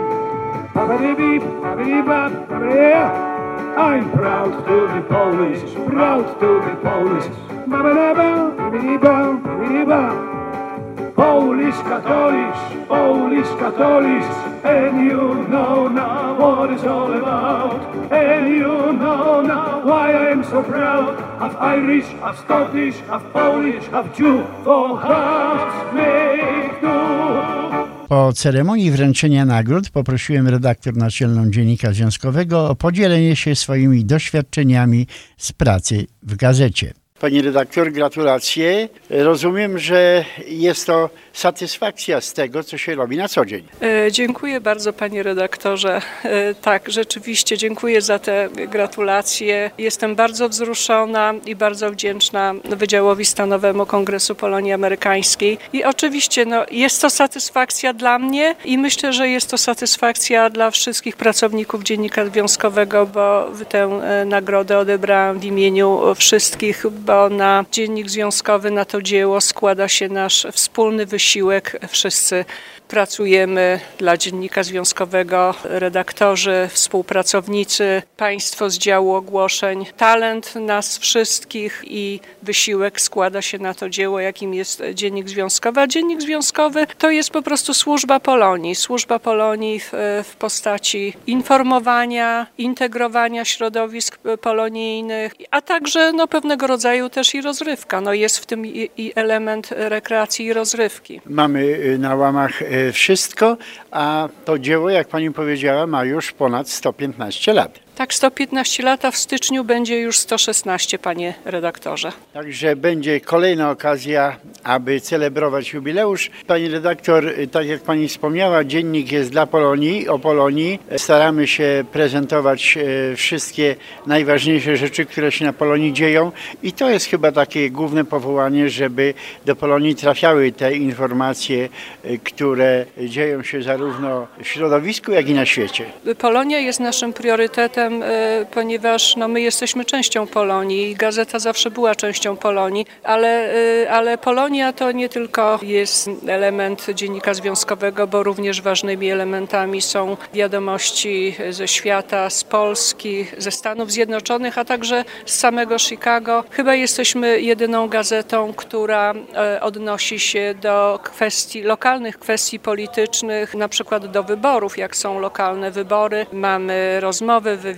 Babadibib, 0.76 1.44
babadibab, 1.62 2.32
babadibab. 2.50 3.31
I'm 3.78 4.12
proud 4.12 4.66
to 4.68 4.94
be 4.94 5.08
Polish, 5.08 5.74
proud 5.88 6.40
to 6.42 6.60
be 6.66 6.82
Polish. 6.84 7.26
Babadaba, 7.68 8.56
babadibab, 8.58 9.44
babadibab. 9.44 11.16
Polish 11.16 11.76
Catholic, 11.76 12.88
Polish 12.88 13.48
Catholic, 13.60 14.66
and 14.66 15.06
you 15.06 15.48
know 15.48 15.88
now 15.88 16.38
what 16.40 16.72
it's 16.72 16.84
all 16.84 17.14
about. 17.14 18.12
And 18.12 18.50
you 18.50 18.94
know 18.94 19.42
now 19.42 19.86
why 19.86 20.14
I 20.14 20.32
am 20.32 20.44
so 20.44 20.62
proud. 20.64 21.18
Half 21.40 21.56
Irish, 21.56 22.06
half 22.20 22.40
Scottish, 22.40 22.98
half 23.08 23.24
Polish, 23.32 23.86
half 23.86 24.16
Jew, 24.18 24.46
for 24.64 24.98
hearts 24.98 25.94
make 25.96 26.82
two. 26.82 27.81
Po 28.12 28.34
ceremonii 28.34 28.92
wręczenia 28.92 29.46
nagród 29.46 29.90
poprosiłem 29.90 30.48
redaktor 30.48 30.98
naczelną 30.98 31.52
Dziennika 31.52 31.94
Związkowego 31.94 32.70
o 32.70 32.76
podzielenie 32.76 33.36
się 33.36 33.56
swoimi 33.56 34.06
doświadczeniami 34.06 35.08
z 35.38 35.52
pracy 35.52 36.08
w 36.24 36.36
gazecie. 36.36 36.94
Pani 37.22 37.42
redaktor, 37.42 37.92
gratulacje. 37.92 38.90
Rozumiem, 39.10 39.78
że 39.78 40.26
jest 40.48 40.88
to 40.88 41.10
satysfakcja 41.34 42.22
z 42.22 42.34
tego, 42.34 42.64
co 42.64 42.78
się 42.78 42.96
robi 42.96 43.18
na 43.18 43.28
co 43.28 43.46
dzień. 43.46 43.68
E, 43.82 44.12
Dziękuję 44.12 44.62
bardzo 44.62 44.94
panie 44.94 45.24
redaktorze. 45.24 46.02
E, 46.24 46.56
Tak, 46.56 46.90
rzeczywiście 46.92 47.58
dziękuję 47.58 48.02
za 48.02 48.20
te 48.20 48.50
gratulacje. 48.68 49.72
Jestem 49.78 50.16
bardzo 50.16 50.50
wzruszona 50.50 51.34
i 51.46 51.56
bardzo 51.56 51.92
wdzięczna 51.92 52.54
Wydziałowi 52.64 53.26
Stanowemu 53.26 53.86
Kongresu 53.86 54.36
Polonii 54.36 54.74
Amerykańskiej. 54.74 55.58
I 55.74 55.84
oczywiście 55.84 56.46
no, 56.46 56.66
jest 56.72 57.02
to 57.02 57.10
satysfakcja 57.10 57.94
dla 57.94 58.20
mnie 58.20 58.56
i 58.66 58.78
myślę, 58.78 59.14
że 59.14 59.30
jest 59.30 59.50
to 59.50 59.58
satysfakcja 59.58 60.50
dla 60.50 60.72
wszystkich 60.72 61.16
pracowników 61.16 61.84
Dziennika 61.84 62.26
Związkowego, 62.26 63.06
bo 63.06 63.52
tę 63.70 63.84
e, 63.84 64.26
nagrodę 64.26 64.78
odebrałam 64.78 65.40
w 65.40 65.46
imieniu 65.46 66.02
wszystkich, 66.16 66.86
bo 67.12 67.30
na 67.30 67.66
Dziennik 67.72 68.10
Związkowy, 68.10 68.72
na 68.72 68.86
to 68.86 69.02
dzieło 69.02 69.42
składa 69.42 69.88
się 69.88 70.10
nasz 70.10 70.48
wspólny 70.52 71.06
wysiłek. 71.06 71.80
Wszyscy 71.90 72.46
pracujemy 72.92 73.80
dla 73.98 74.18
Dziennika 74.18 74.64
Związkowego, 74.64 75.56
redaktorzy, 75.64 76.70
współpracownicy, 76.72 78.02
państwo 78.18 78.70
z 78.70 78.78
działu 78.78 79.16
ogłoszeń. 79.16 79.86
Talent 79.98 80.56
nas 80.56 80.98
wszystkich 80.98 81.84
i 81.88 82.20
wysiłek 82.44 83.02
składa 83.02 83.42
się 83.42 83.60
na 83.60 83.74
to 83.74 83.90
dzieło, 83.90 84.20
jakim 84.20 84.54
jest 84.54 84.84
Dziennik 84.94 85.30
Związkowy. 85.30 85.82
A 85.82 85.88
Dziennik 85.88 86.22
Związkowy 86.22 86.88
to 86.98 87.12
jest 87.12 87.30
po 87.30 87.42
prostu 87.42 87.74
służba 87.74 88.20
Polonii. 88.20 88.76
Służba 88.76 89.20
Polonii 89.20 89.80
w, 89.80 89.92
w 90.24 90.36
postaci 90.36 91.14
informowania, 91.28 92.48
integrowania 92.58 93.46
środowisk 93.46 94.20
polonijnych, 94.42 95.34
a 95.52 95.62
także 95.62 96.14
no, 96.14 96.28
pewnego 96.28 96.68
rodzaju 96.68 97.10
też 97.10 97.36
i 97.36 97.42
rozrywka. 97.42 98.02
No, 98.02 98.14
jest 98.14 98.38
w 98.40 98.46
tym 98.46 98.66
i, 98.66 98.90
i 98.98 99.12
element 99.16 99.70
rekreacji 99.72 100.46
i 100.46 100.54
rozrywki. 100.54 101.22
Mamy 101.26 101.62
y, 101.62 101.98
na 101.98 102.16
łamach 102.16 102.62
y, 102.62 102.81
wszystko, 102.94 103.58
a 103.92 104.30
to 104.46 104.60
dzieło, 104.60 104.90
jak 104.90 105.08
pani 105.08 105.32
powiedziała, 105.32 105.88
ma 105.88 106.04
już 106.04 106.32
ponad 106.32 106.70
115 106.70 107.54
lat. 107.54 107.80
Tak, 107.96 108.14
115 108.14 108.84
lata 108.84 109.12
w 109.12 109.18
styczniu 109.18 109.64
będzie 109.64 110.00
już 110.00 110.18
116, 110.18 111.00
panie 111.00 111.34
redaktorze. 111.46 112.12
Także 112.34 112.76
będzie 112.76 113.22
kolejna 113.22 113.70
okazja, 113.72 114.38
aby 114.64 115.02
celebrować 115.02 115.74
jubileusz. 115.74 116.32
Pani 116.48 116.68
redaktor, 116.68 117.34
tak 117.52 117.68
jak 117.68 117.82
pani 117.82 118.08
wspomniała, 118.08 118.64
dziennik 118.64 119.12
jest 119.12 119.32
dla 119.32 119.48
Polonii, 119.48 120.08
o 120.08 120.20
Polonii. 120.20 120.80
Staramy 120.98 121.48
się 121.48 121.84
prezentować 121.92 122.78
e, 122.78 123.16
wszystkie 123.16 123.76
najważniejsze 124.08 124.78
rzeczy, 124.78 125.06
które 125.06 125.32
się 125.32 125.46
na 125.46 125.54
Polonii 125.54 125.94
dzieją 125.94 126.32
i 126.64 126.74
to 126.74 126.90
jest 126.90 127.06
chyba 127.06 127.32
takie 127.32 127.70
główne 127.70 128.06
powołanie, 128.06 128.70
żeby 128.70 129.14
do 129.46 129.56
Polonii 129.56 129.96
trafiały 129.96 130.52
te 130.52 130.76
informacje, 130.76 131.70
e, 132.04 132.18
które 132.18 132.86
dzieją 132.98 133.44
się 133.44 133.64
zarówno 133.64 134.28
w 134.44 134.48
środowisku, 134.48 135.12
jak 135.12 135.30
i 135.30 135.34
na 135.34 135.46
świecie. 135.46 135.86
Polonia 136.18 136.60
jest 136.60 136.80
naszym 136.80 137.14
priorytetem, 137.14 137.81
e, 137.86 138.46
ponieważ 138.52 139.16
no, 139.16 139.28
my 139.28 139.42
jesteśmy 139.42 139.86
częścią 139.86 140.28
Polonii. 140.28 140.96
Gazeta 140.96 141.40
zawsze 141.40 141.72
była 141.72 141.96
częścią 141.96 142.38
Polonii, 142.38 142.86
ale, 143.04 143.54
e, 143.84 143.92
ale 143.92 144.18
Polonia 144.18 144.74
to 144.74 144.92
nie 144.92 145.10
tylko 145.10 145.60
jest 145.62 146.10
element 146.28 146.88
dziennika 146.94 147.34
związkowego, 147.34 148.08
bo 148.08 148.24
również 148.24 148.62
ważnymi 148.62 149.10
elementami 149.10 149.82
są 149.82 150.18
wiadomości 150.34 151.36
ze 151.50 151.68
świata, 151.68 152.30
z 152.30 152.44
Polski, 152.44 153.26
ze 153.38 153.52
Stanów 153.52 153.92
Zjednoczonych, 153.92 154.58
a 154.58 154.66
także 154.66 155.06
z 155.26 155.36
samego 155.36 155.80
Chicago. 155.80 156.44
Chyba 156.52 156.76
jesteśmy 156.76 157.42
jedyną 157.42 157.88
gazetą, 157.88 158.54
która 158.54 159.14
e, 159.36 159.62
odnosi 159.62 160.20
się 160.20 160.54
do 160.62 161.00
kwestii, 161.04 161.64
lokalnych 161.64 162.20
kwestii 162.20 162.60
politycznych, 162.60 163.56
na 163.56 163.68
przykład 163.68 164.12
do 164.12 164.24
wyborów, 164.24 164.78
jak 164.78 164.96
są 164.96 165.20
lokalne 165.20 165.72
wybory. 165.72 166.26
Mamy 166.34 167.00
rozmowy, 167.00 167.58
wywiady 167.58 167.71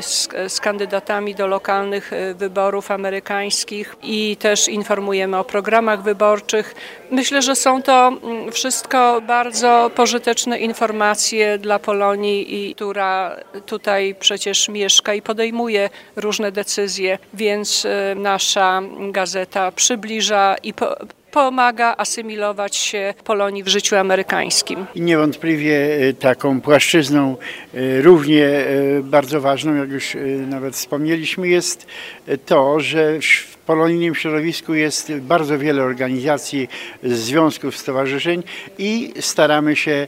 z, 0.00 0.28
z 0.48 0.60
kandydatami 0.60 1.34
do 1.34 1.46
lokalnych 1.46 2.12
e, 2.12 2.34
wyborów 2.34 2.90
amerykańskich 2.90 3.96
i 4.02 4.36
też 4.36 4.68
informujemy 4.68 5.36
o 5.36 5.44
programach 5.44 6.02
wyborczych. 6.02 6.74
Myślę, 7.10 7.42
że 7.42 7.56
są 7.56 7.82
to 7.82 8.08
mm, 8.08 8.52
wszystko 8.52 9.20
bardzo 9.20 9.90
pożyteczne 9.94 10.58
informacje 10.58 11.58
dla 11.58 11.78
Polonii, 11.78 12.54
i 12.54 12.74
która 12.74 13.36
tutaj 13.66 14.14
przecież 14.20 14.68
mieszka 14.68 15.14
i 15.14 15.22
podejmuje 15.22 15.90
różne 16.16 16.52
decyzje, 16.52 17.18
więc 17.34 17.86
e, 17.86 18.14
nasza 18.14 18.82
gazeta 19.10 19.72
przybliża 19.72 20.56
i 20.62 20.74
po, 20.74 20.96
pomaga 21.34 21.94
asymilować 21.98 22.76
się 22.76 23.14
Polonii 23.24 23.62
w 23.62 23.68
życiu 23.68 23.96
amerykańskim. 23.96 24.86
I 24.94 25.00
niewątpliwie 25.00 25.96
e, 25.96 26.12
taką 26.12 26.60
płaszczyzną 26.60 27.36
e, 27.74 28.02
równie 28.02 28.46
e, 28.46 28.66
bardzo 29.02 29.40
ważną, 29.40 29.74
jak 29.74 29.90
już 29.90 30.16
nawet 30.46 30.74
wspomnieliśmy, 30.74 31.48
jest 31.48 31.86
to, 32.46 32.80
że 32.80 33.20
w 33.20 33.56
polonijnym 33.66 34.14
środowisku 34.14 34.74
jest 34.74 35.12
bardzo 35.12 35.58
wiele 35.58 35.82
organizacji, 35.82 36.68
związków, 37.02 37.76
stowarzyszeń 37.76 38.42
i 38.78 39.12
staramy 39.20 39.76
się 39.76 40.06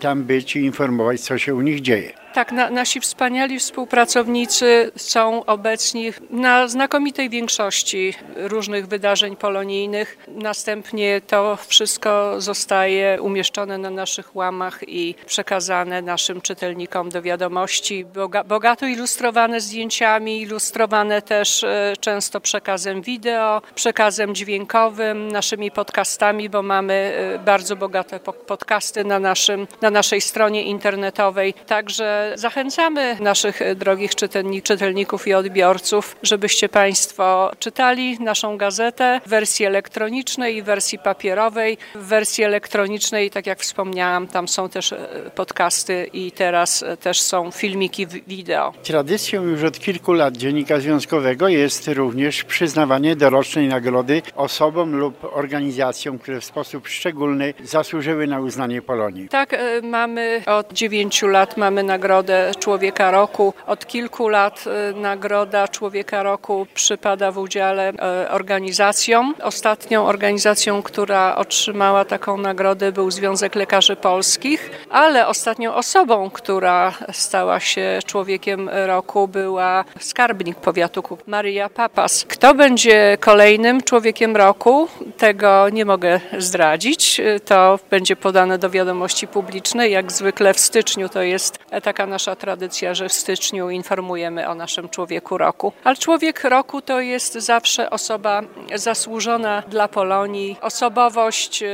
tam 0.00 0.24
być 0.24 0.56
i 0.56 0.60
informować, 0.64 1.20
co 1.20 1.38
się 1.38 1.54
u 1.54 1.60
nich 1.60 1.80
dzieje. 1.80 2.27
Tak, 2.32 2.52
na, 2.52 2.70
nasi 2.70 3.00
wspaniali 3.00 3.58
współpracownicy 3.58 4.90
są 4.96 5.44
obecni 5.44 6.12
na 6.30 6.68
znakomitej 6.68 7.30
większości 7.30 8.14
różnych 8.36 8.86
wydarzeń 8.86 9.36
polonijnych. 9.36 10.18
Następnie 10.28 11.20
to 11.20 11.58
wszystko 11.66 12.40
zostaje 12.40 13.22
umieszczone 13.22 13.78
na 13.78 13.90
naszych 13.90 14.36
łamach 14.36 14.88
i 14.88 15.14
przekazane 15.26 16.02
naszym 16.02 16.40
czytelnikom 16.40 17.08
do 17.08 17.22
wiadomości. 17.22 18.04
Boga, 18.04 18.44
bogato 18.44 18.86
ilustrowane 18.86 19.60
zdjęciami, 19.60 20.40
ilustrowane 20.40 21.22
też 21.22 21.64
e, 21.64 21.92
często 22.00 22.40
przekazem 22.40 23.02
wideo, 23.02 23.62
przekazem 23.74 24.34
dźwiękowym, 24.34 25.28
naszymi 25.28 25.70
podcastami, 25.70 26.48
bo 26.48 26.62
mamy 26.62 26.94
e, 26.94 27.38
bardzo 27.38 27.76
bogate 27.76 28.20
podcasty 28.20 29.04
na, 29.04 29.18
naszym, 29.18 29.66
na 29.82 29.90
naszej 29.90 30.20
stronie 30.20 30.62
internetowej. 30.62 31.54
Także 31.54 32.17
Zachęcamy 32.34 33.16
naszych 33.20 33.60
drogich 33.76 34.14
czytelników 34.62 35.26
i 35.26 35.34
odbiorców, 35.34 36.16
żebyście 36.22 36.68
Państwo 36.68 37.50
czytali 37.58 38.20
naszą 38.20 38.56
gazetę 38.56 39.20
w 39.26 39.28
wersji 39.28 39.66
elektronicznej 39.66 40.56
i 40.56 40.62
wersji 40.62 40.98
papierowej. 40.98 41.78
W 41.94 42.06
wersji 42.06 42.44
elektronicznej, 42.44 43.30
tak 43.30 43.46
jak 43.46 43.60
wspomniałam, 43.60 44.26
tam 44.26 44.48
są 44.48 44.68
też 44.68 44.92
e, 44.92 44.98
podcasty 45.34 46.10
i 46.12 46.32
teraz 46.32 46.82
e, 46.82 46.96
też 46.96 47.20
są 47.20 47.50
filmiki 47.50 48.06
wideo. 48.06 48.72
Tradycją 48.82 49.44
już 49.44 49.62
od 49.64 49.78
kilku 49.78 50.12
lat 50.12 50.36
Dziennika 50.36 50.80
Związkowego 50.80 51.48
jest 51.48 51.88
również 51.88 52.44
przyznawanie 52.44 53.16
dorocznej 53.16 53.68
nagrody 53.68 54.22
osobom 54.36 54.96
lub 54.96 55.14
organizacjom, 55.32 56.18
które 56.18 56.40
w 56.40 56.44
sposób 56.44 56.88
szczególny 56.88 57.54
zasłużyły 57.64 58.26
na 58.26 58.40
uznanie 58.40 58.82
Polonii. 58.82 59.28
Tak, 59.28 59.54
e, 59.54 59.82
mamy 59.82 60.42
od 60.46 60.72
dziewięciu 60.72 61.26
lat 61.26 61.56
mamy 61.56 61.82
nagrodę 61.82 62.07
Nagrodę 62.08 62.52
Człowieka 62.58 63.10
Roku. 63.10 63.54
Od 63.66 63.86
kilku 63.86 64.28
lat 64.28 64.64
y, 64.90 64.94
Nagroda 64.94 65.68
Człowieka 65.68 66.22
Roku 66.22 66.66
przypada 66.74 67.32
w 67.32 67.38
udziale 67.38 67.92
y, 67.92 68.30
organizacjom. 68.30 69.34
Ostatnią 69.42 70.06
organizacją, 70.06 70.82
która 70.82 71.36
otrzymała 71.36 72.04
taką 72.04 72.36
nagrodę 72.36 72.92
był 72.92 73.10
Związek 73.10 73.54
Lekarzy 73.54 73.96
Polskich, 73.96 74.70
ale 74.90 75.26
ostatnią 75.26 75.74
osobą, 75.74 76.30
która 76.30 76.92
stała 77.12 77.60
się 77.60 77.98
Człowiekiem 78.06 78.70
Roku 78.86 79.28
była 79.28 79.84
skarbnik 80.00 80.56
powiatu 80.56 81.02
Maria 81.26 81.68
Papas. 81.68 82.24
Kto 82.28 82.54
będzie 82.54 83.18
kolejnym 83.20 83.82
Człowiekiem 83.82 84.36
Roku, 84.36 84.88
tego 85.16 85.68
nie 85.68 85.84
mogę 85.84 86.20
zdradzić. 86.38 87.20
To 87.44 87.78
będzie 87.90 88.16
podane 88.16 88.58
do 88.58 88.70
wiadomości 88.70 89.26
publicznej. 89.26 89.92
Jak 89.92 90.12
zwykle 90.12 90.54
w 90.54 90.60
styczniu 90.60 91.08
to 91.08 91.22
jest 91.22 91.58
taka 91.82 91.97
nasza 92.06 92.36
tradycja, 92.36 92.94
że 92.94 93.08
w 93.08 93.12
styczniu 93.12 93.70
informujemy 93.70 94.48
o 94.48 94.54
naszym 94.54 94.88
człowieku 94.88 95.38
roku. 95.38 95.72
Ale 95.84 95.96
człowiek 95.96 96.44
roku 96.44 96.82
to 96.82 97.00
jest 97.00 97.32
zawsze 97.32 97.90
osoba 97.90 98.42
zasłużona 98.74 99.62
dla 99.68 99.88
Polonii, 99.88 100.56
osobowość 100.60 101.62
y, 101.62 101.66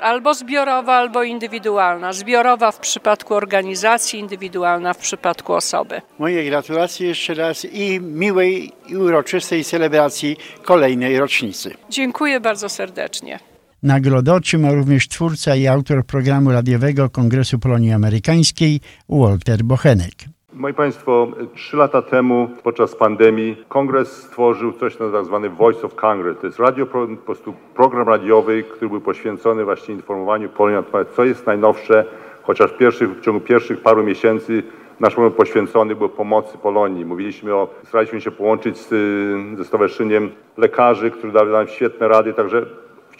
albo 0.00 0.34
zbiorowa, 0.34 0.94
albo 0.94 1.22
indywidualna. 1.22 2.12
Zbiorowa 2.12 2.72
w 2.72 2.78
przypadku 2.78 3.34
organizacji, 3.34 4.20
indywidualna 4.20 4.94
w 4.94 4.98
przypadku 4.98 5.54
osoby. 5.54 6.02
Moje 6.18 6.44
gratulacje 6.44 7.08
jeszcze 7.08 7.34
raz 7.34 7.64
i 7.64 8.00
miłej 8.00 8.72
i 8.88 8.96
uroczystej 8.96 9.64
celebracji 9.64 10.36
kolejnej 10.62 11.18
rocznicy. 11.18 11.74
Dziękuję 11.90 12.40
bardzo 12.40 12.68
serdecznie. 12.68 13.49
Nagrodę 13.82 14.34
otrzymał 14.34 14.74
również 14.74 15.08
twórca 15.08 15.56
i 15.56 15.66
autor 15.66 16.04
programu 16.06 16.52
radiowego 16.52 17.10
Kongresu 17.10 17.58
Polonii 17.58 17.92
Amerykańskiej 17.92 18.80
Walter 19.08 19.62
Bochenek. 19.62 20.12
Moi 20.52 20.74
Państwo, 20.74 21.28
trzy 21.54 21.76
lata 21.76 22.02
temu 22.02 22.48
podczas 22.62 22.94
pandemii 22.96 23.56
kongres 23.68 24.08
stworzył 24.12 24.72
coś 24.72 24.98
na 24.98 25.10
tak 25.10 25.24
zwany 25.24 25.50
Voice 25.50 25.82
of 25.82 25.94
Congress. 25.94 26.36
To 26.40 26.46
jest 26.46 26.58
radio, 26.58 26.86
po 26.86 27.06
prostu 27.26 27.54
program 27.74 28.08
radiowy, 28.08 28.62
który 28.62 28.90
był 28.90 29.00
poświęcony 29.00 29.64
właśnie 29.64 29.94
informowaniu 29.94 30.48
Polonii 30.48 30.76
na 30.76 30.82
temat, 30.82 31.08
co 31.16 31.24
jest 31.24 31.46
najnowsze, 31.46 32.04
chociaż 32.42 32.72
pierwszych, 32.72 33.10
w 33.10 33.20
ciągu 33.20 33.40
pierwszych 33.40 33.82
paru 33.82 34.04
miesięcy 34.04 34.62
nasz 35.00 35.14
program 35.14 35.32
poświęcony 35.32 35.94
był 35.96 36.08
pomocy 36.08 36.58
Polonii. 36.58 37.04
Mówiliśmy 37.04 37.54
o, 37.54 37.68
staraliśmy 37.84 38.20
się 38.20 38.30
połączyć 38.30 38.78
z, 38.78 38.88
ze 39.58 39.64
Stowarzyszeniem 39.64 40.30
Lekarzy, 40.56 41.10
które 41.10 41.32
dały 41.32 41.52
nam 41.52 41.68
świetne 41.68 42.08
rady, 42.08 42.32
także 42.32 42.66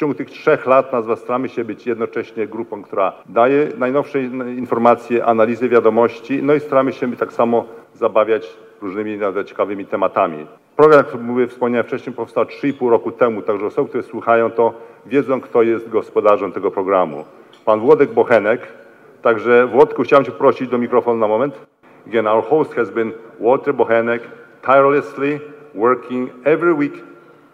ciągu 0.00 0.14
tych 0.14 0.30
trzech 0.30 0.66
lat 0.66 0.92
nazwa 0.92 1.16
staramy 1.16 1.48
się 1.48 1.64
być 1.64 1.86
jednocześnie 1.86 2.46
grupą, 2.46 2.82
która 2.82 3.12
daje 3.28 3.68
najnowsze 3.78 4.22
informacje, 4.56 5.24
analizy 5.24 5.68
wiadomości, 5.68 6.42
no 6.42 6.54
i 6.54 6.60
staramy 6.60 6.92
się 6.92 7.16
tak 7.16 7.32
samo 7.32 7.64
zabawiać 7.94 8.56
różnymi 8.82 9.16
nawet 9.16 9.46
ciekawymi 9.46 9.86
tematami. 9.86 10.46
Program, 10.76 11.04
jak 11.04 11.22
mówię, 11.22 11.46
wspomniałem 11.46 11.86
wcześniej, 11.86 12.16
powstał 12.16 12.44
3,5 12.44 12.90
roku 12.90 13.12
temu, 13.12 13.42
także 13.42 13.66
osoby, 13.66 13.88
które 13.88 14.02
słuchają, 14.02 14.50
to 14.50 14.74
wiedzą, 15.06 15.40
kto 15.40 15.62
jest 15.62 15.88
gospodarzem 15.88 16.52
tego 16.52 16.70
programu. 16.70 17.24
Pan 17.64 17.80
Włodek 17.80 18.10
Bochenek, 18.12 18.60
także 19.22 19.66
Włodku, 19.66 20.02
chciałem 20.02 20.24
Cię 20.24 20.32
prosić 20.32 20.68
do 20.68 20.78
mikrofonu 20.78 21.20
na 21.20 21.28
moment. 21.28 21.66
Again, 22.06 22.26
our 22.26 22.44
host 22.44 22.74
has 22.74 22.90
been 22.90 23.12
Walter 23.40 23.74
Bochenek, 23.74 24.22
tirelessly 24.62 25.40
working 25.74 26.30
every 26.44 26.74
week 26.74 27.09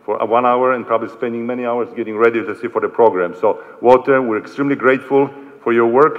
for 0.07 0.14
one 0.27 0.47
hour 0.47 0.66
and 0.73 0.87
probably 0.87 1.11
spending 1.19 1.47
many 1.47 1.64
hours 1.66 1.88
getting 1.97 2.16
ready 2.16 2.40
to 2.49 2.55
see 2.61 2.69
for 2.69 2.81
the 2.81 2.88
program. 2.88 3.35
So, 3.40 3.59
Walter, 3.83 4.23
we're 4.23 4.40
extremely 4.45 4.77
grateful 4.77 5.29
for 5.64 5.73
your 5.75 5.88
work, 6.01 6.16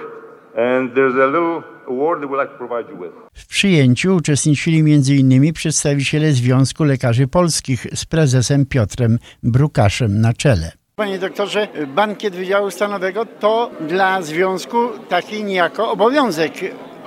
and 0.58 0.93
there's 0.95 1.15
a 1.15 1.28
little 1.36 1.63
award 1.88 2.21
that 2.21 2.28
we'd 2.30 2.41
like 2.43 2.52
to 2.52 2.58
provide 2.58 2.86
you 2.89 2.97
with. 3.04 3.13
W 3.34 3.47
przyjęciu 3.47 4.15
uczestniczyli 4.15 4.80
m.in. 4.80 5.54
przedstawiciele 5.54 6.32
Związku 6.32 6.84
Lekarzy 6.84 7.28
Polskich 7.28 7.88
z 7.93 8.06
prezesem 8.06 8.65
Piotrem 8.65 9.19
Brukaszem 9.43 10.21
na 10.21 10.34
czele. 10.34 10.71
Panie 10.95 11.19
doktorze, 11.19 11.67
bankiet 11.88 12.36
Wydziału 12.36 12.71
Stanowego 12.71 13.26
to 13.26 13.71
dla 13.88 14.21
związku 14.21 14.78
taki 15.10 15.43
niejako 15.43 15.91
obowiązek 15.91 16.54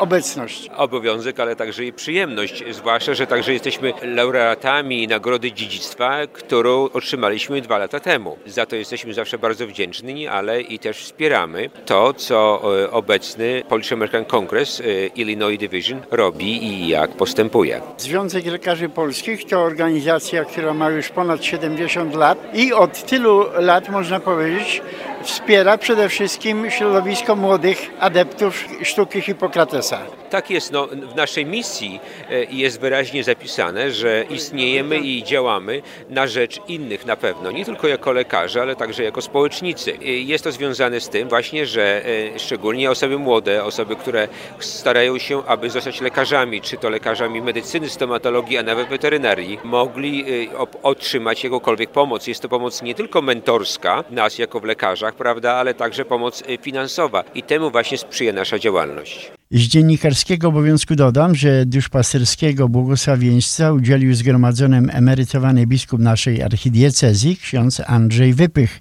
obecność. 0.00 0.70
Obowiązek, 0.76 1.40
ale 1.40 1.56
także 1.56 1.84
i 1.84 1.92
przyjemność, 1.92 2.64
zwłaszcza, 2.70 3.14
że 3.14 3.26
także 3.26 3.52
jesteśmy 3.52 3.92
laureatami 4.02 5.08
Nagrody 5.08 5.52
Dziedzictwa, 5.52 6.26
którą 6.32 6.84
otrzymaliśmy 6.84 7.60
dwa 7.60 7.78
lata 7.78 8.00
temu. 8.00 8.38
Za 8.46 8.66
to 8.66 8.76
jesteśmy 8.76 9.14
zawsze 9.14 9.38
bardzo 9.38 9.66
wdzięczni, 9.66 10.28
ale 10.28 10.60
i 10.60 10.78
też 10.78 10.98
wspieramy 10.98 11.70
to, 11.86 12.14
co 12.14 12.62
e, 12.84 12.90
obecny 12.90 13.62
Polish 13.68 13.92
American 13.92 14.24
Congress 14.24 14.80
e, 14.80 15.06
Illinois 15.06 15.58
Division 15.58 16.00
robi 16.10 16.64
i 16.64 16.88
jak 16.88 17.10
postępuje. 17.10 17.80
Związek 17.98 18.46
Lekarzy 18.46 18.88
Polskich 18.88 19.44
to 19.44 19.60
organizacja, 19.62 20.44
która 20.44 20.74
ma 20.74 20.90
już 20.90 21.08
ponad 21.08 21.44
70 21.44 22.14
lat 22.14 22.38
i 22.54 22.72
od 22.72 23.02
tylu 23.06 23.44
lat, 23.58 23.88
można 23.88 24.20
powiedzieć, 24.20 24.82
wspiera 25.22 25.78
przede 25.78 26.08
wszystkim 26.08 26.70
środowisko 26.70 27.36
młodych 27.36 27.90
adeptów 28.00 28.64
sztuki 28.82 29.20
Hipokratesa. 29.20 29.98
Tak 30.30 30.50
jest. 30.50 30.72
No, 30.72 30.86
w 30.86 31.14
naszej 31.14 31.46
misji 31.46 32.00
e, 32.30 32.44
jest 32.44 32.80
wyraźnie 32.80 33.24
zapisane, 33.24 33.90
że 33.90 34.24
istniejemy 34.30 34.98
i 34.98 35.24
działamy 35.24 35.82
na 36.10 36.26
rzecz 36.26 36.60
innych 36.68 37.06
na 37.06 37.16
pewno, 37.16 37.50
nie 37.50 37.64
tylko 37.64 37.88
jako 37.88 38.12
lekarze, 38.12 38.62
ale 38.62 38.76
także 38.76 39.02
jako 39.04 39.22
społecznicy. 39.22 39.92
Jest 40.02 40.44
to 40.44 40.52
związane 40.52 41.00
z 41.00 41.08
tym 41.08 41.28
właśnie, 41.28 41.66
że 41.66 42.02
e, 42.34 42.38
szczególnie 42.38 42.90
osoby 42.90 43.18
młode, 43.18 43.64
osoby, 43.64 43.96
które 43.96 44.28
starają 44.58 45.18
się, 45.18 45.46
aby 45.46 45.70
zostać 45.70 46.00
lekarzami, 46.00 46.60
czy 46.60 46.76
to 46.76 46.90
lekarzami 46.90 47.42
medycyny, 47.42 47.88
stomatologii, 47.88 48.58
a 48.58 48.62
nawet 48.62 48.88
weterynarii, 48.88 49.58
mogli 49.64 50.24
e, 50.52 50.82
otrzymać 50.82 51.44
jakąkolwiek 51.44 51.90
pomoc. 51.90 52.26
Jest 52.26 52.42
to 52.42 52.48
pomoc 52.48 52.82
nie 52.82 52.94
tylko 52.94 53.22
mentorska 53.22 54.04
nas 54.10 54.38
jako 54.38 54.60
w 54.60 54.64
lekarzach, 54.64 55.14
prawda, 55.14 55.54
ale 55.54 55.74
także 55.74 56.04
pomoc 56.04 56.42
finansowa 56.62 57.24
i 57.34 57.42
temu 57.42 57.70
właśnie 57.70 57.98
sprzyja 57.98 58.32
nasza 58.32 58.58
działalność. 58.58 59.39
Z 59.52 59.60
dziennikarskiego 59.60 60.48
obowiązku 60.48 60.96
dodam, 60.96 61.34
że 61.34 61.66
duszpasterskiego 61.66 62.68
błogosławieństwa 62.68 63.72
udzielił 63.72 64.14
zgromadzonym 64.14 64.90
emerytowany 64.92 65.66
biskup 65.66 66.00
naszej 66.00 66.42
archidiecezji, 66.42 67.36
ksiądz 67.36 67.82
Andrzej 67.86 68.34
Wypych. 68.34 68.80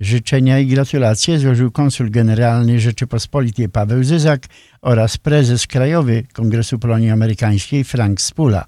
Życzenia 0.00 0.58
i 0.58 0.66
gratulacje 0.66 1.38
złożył 1.38 1.70
konsul 1.70 2.10
generalny 2.10 2.80
Rzeczypospolitej 2.80 3.68
Paweł 3.68 4.04
Zyzak 4.04 4.46
oraz 4.82 5.18
prezes 5.18 5.66
krajowy 5.66 6.22
Kongresu 6.32 6.78
Polonii 6.78 7.10
Amerykańskiej 7.10 7.84
Frank 7.84 8.20
Spula. 8.20 8.64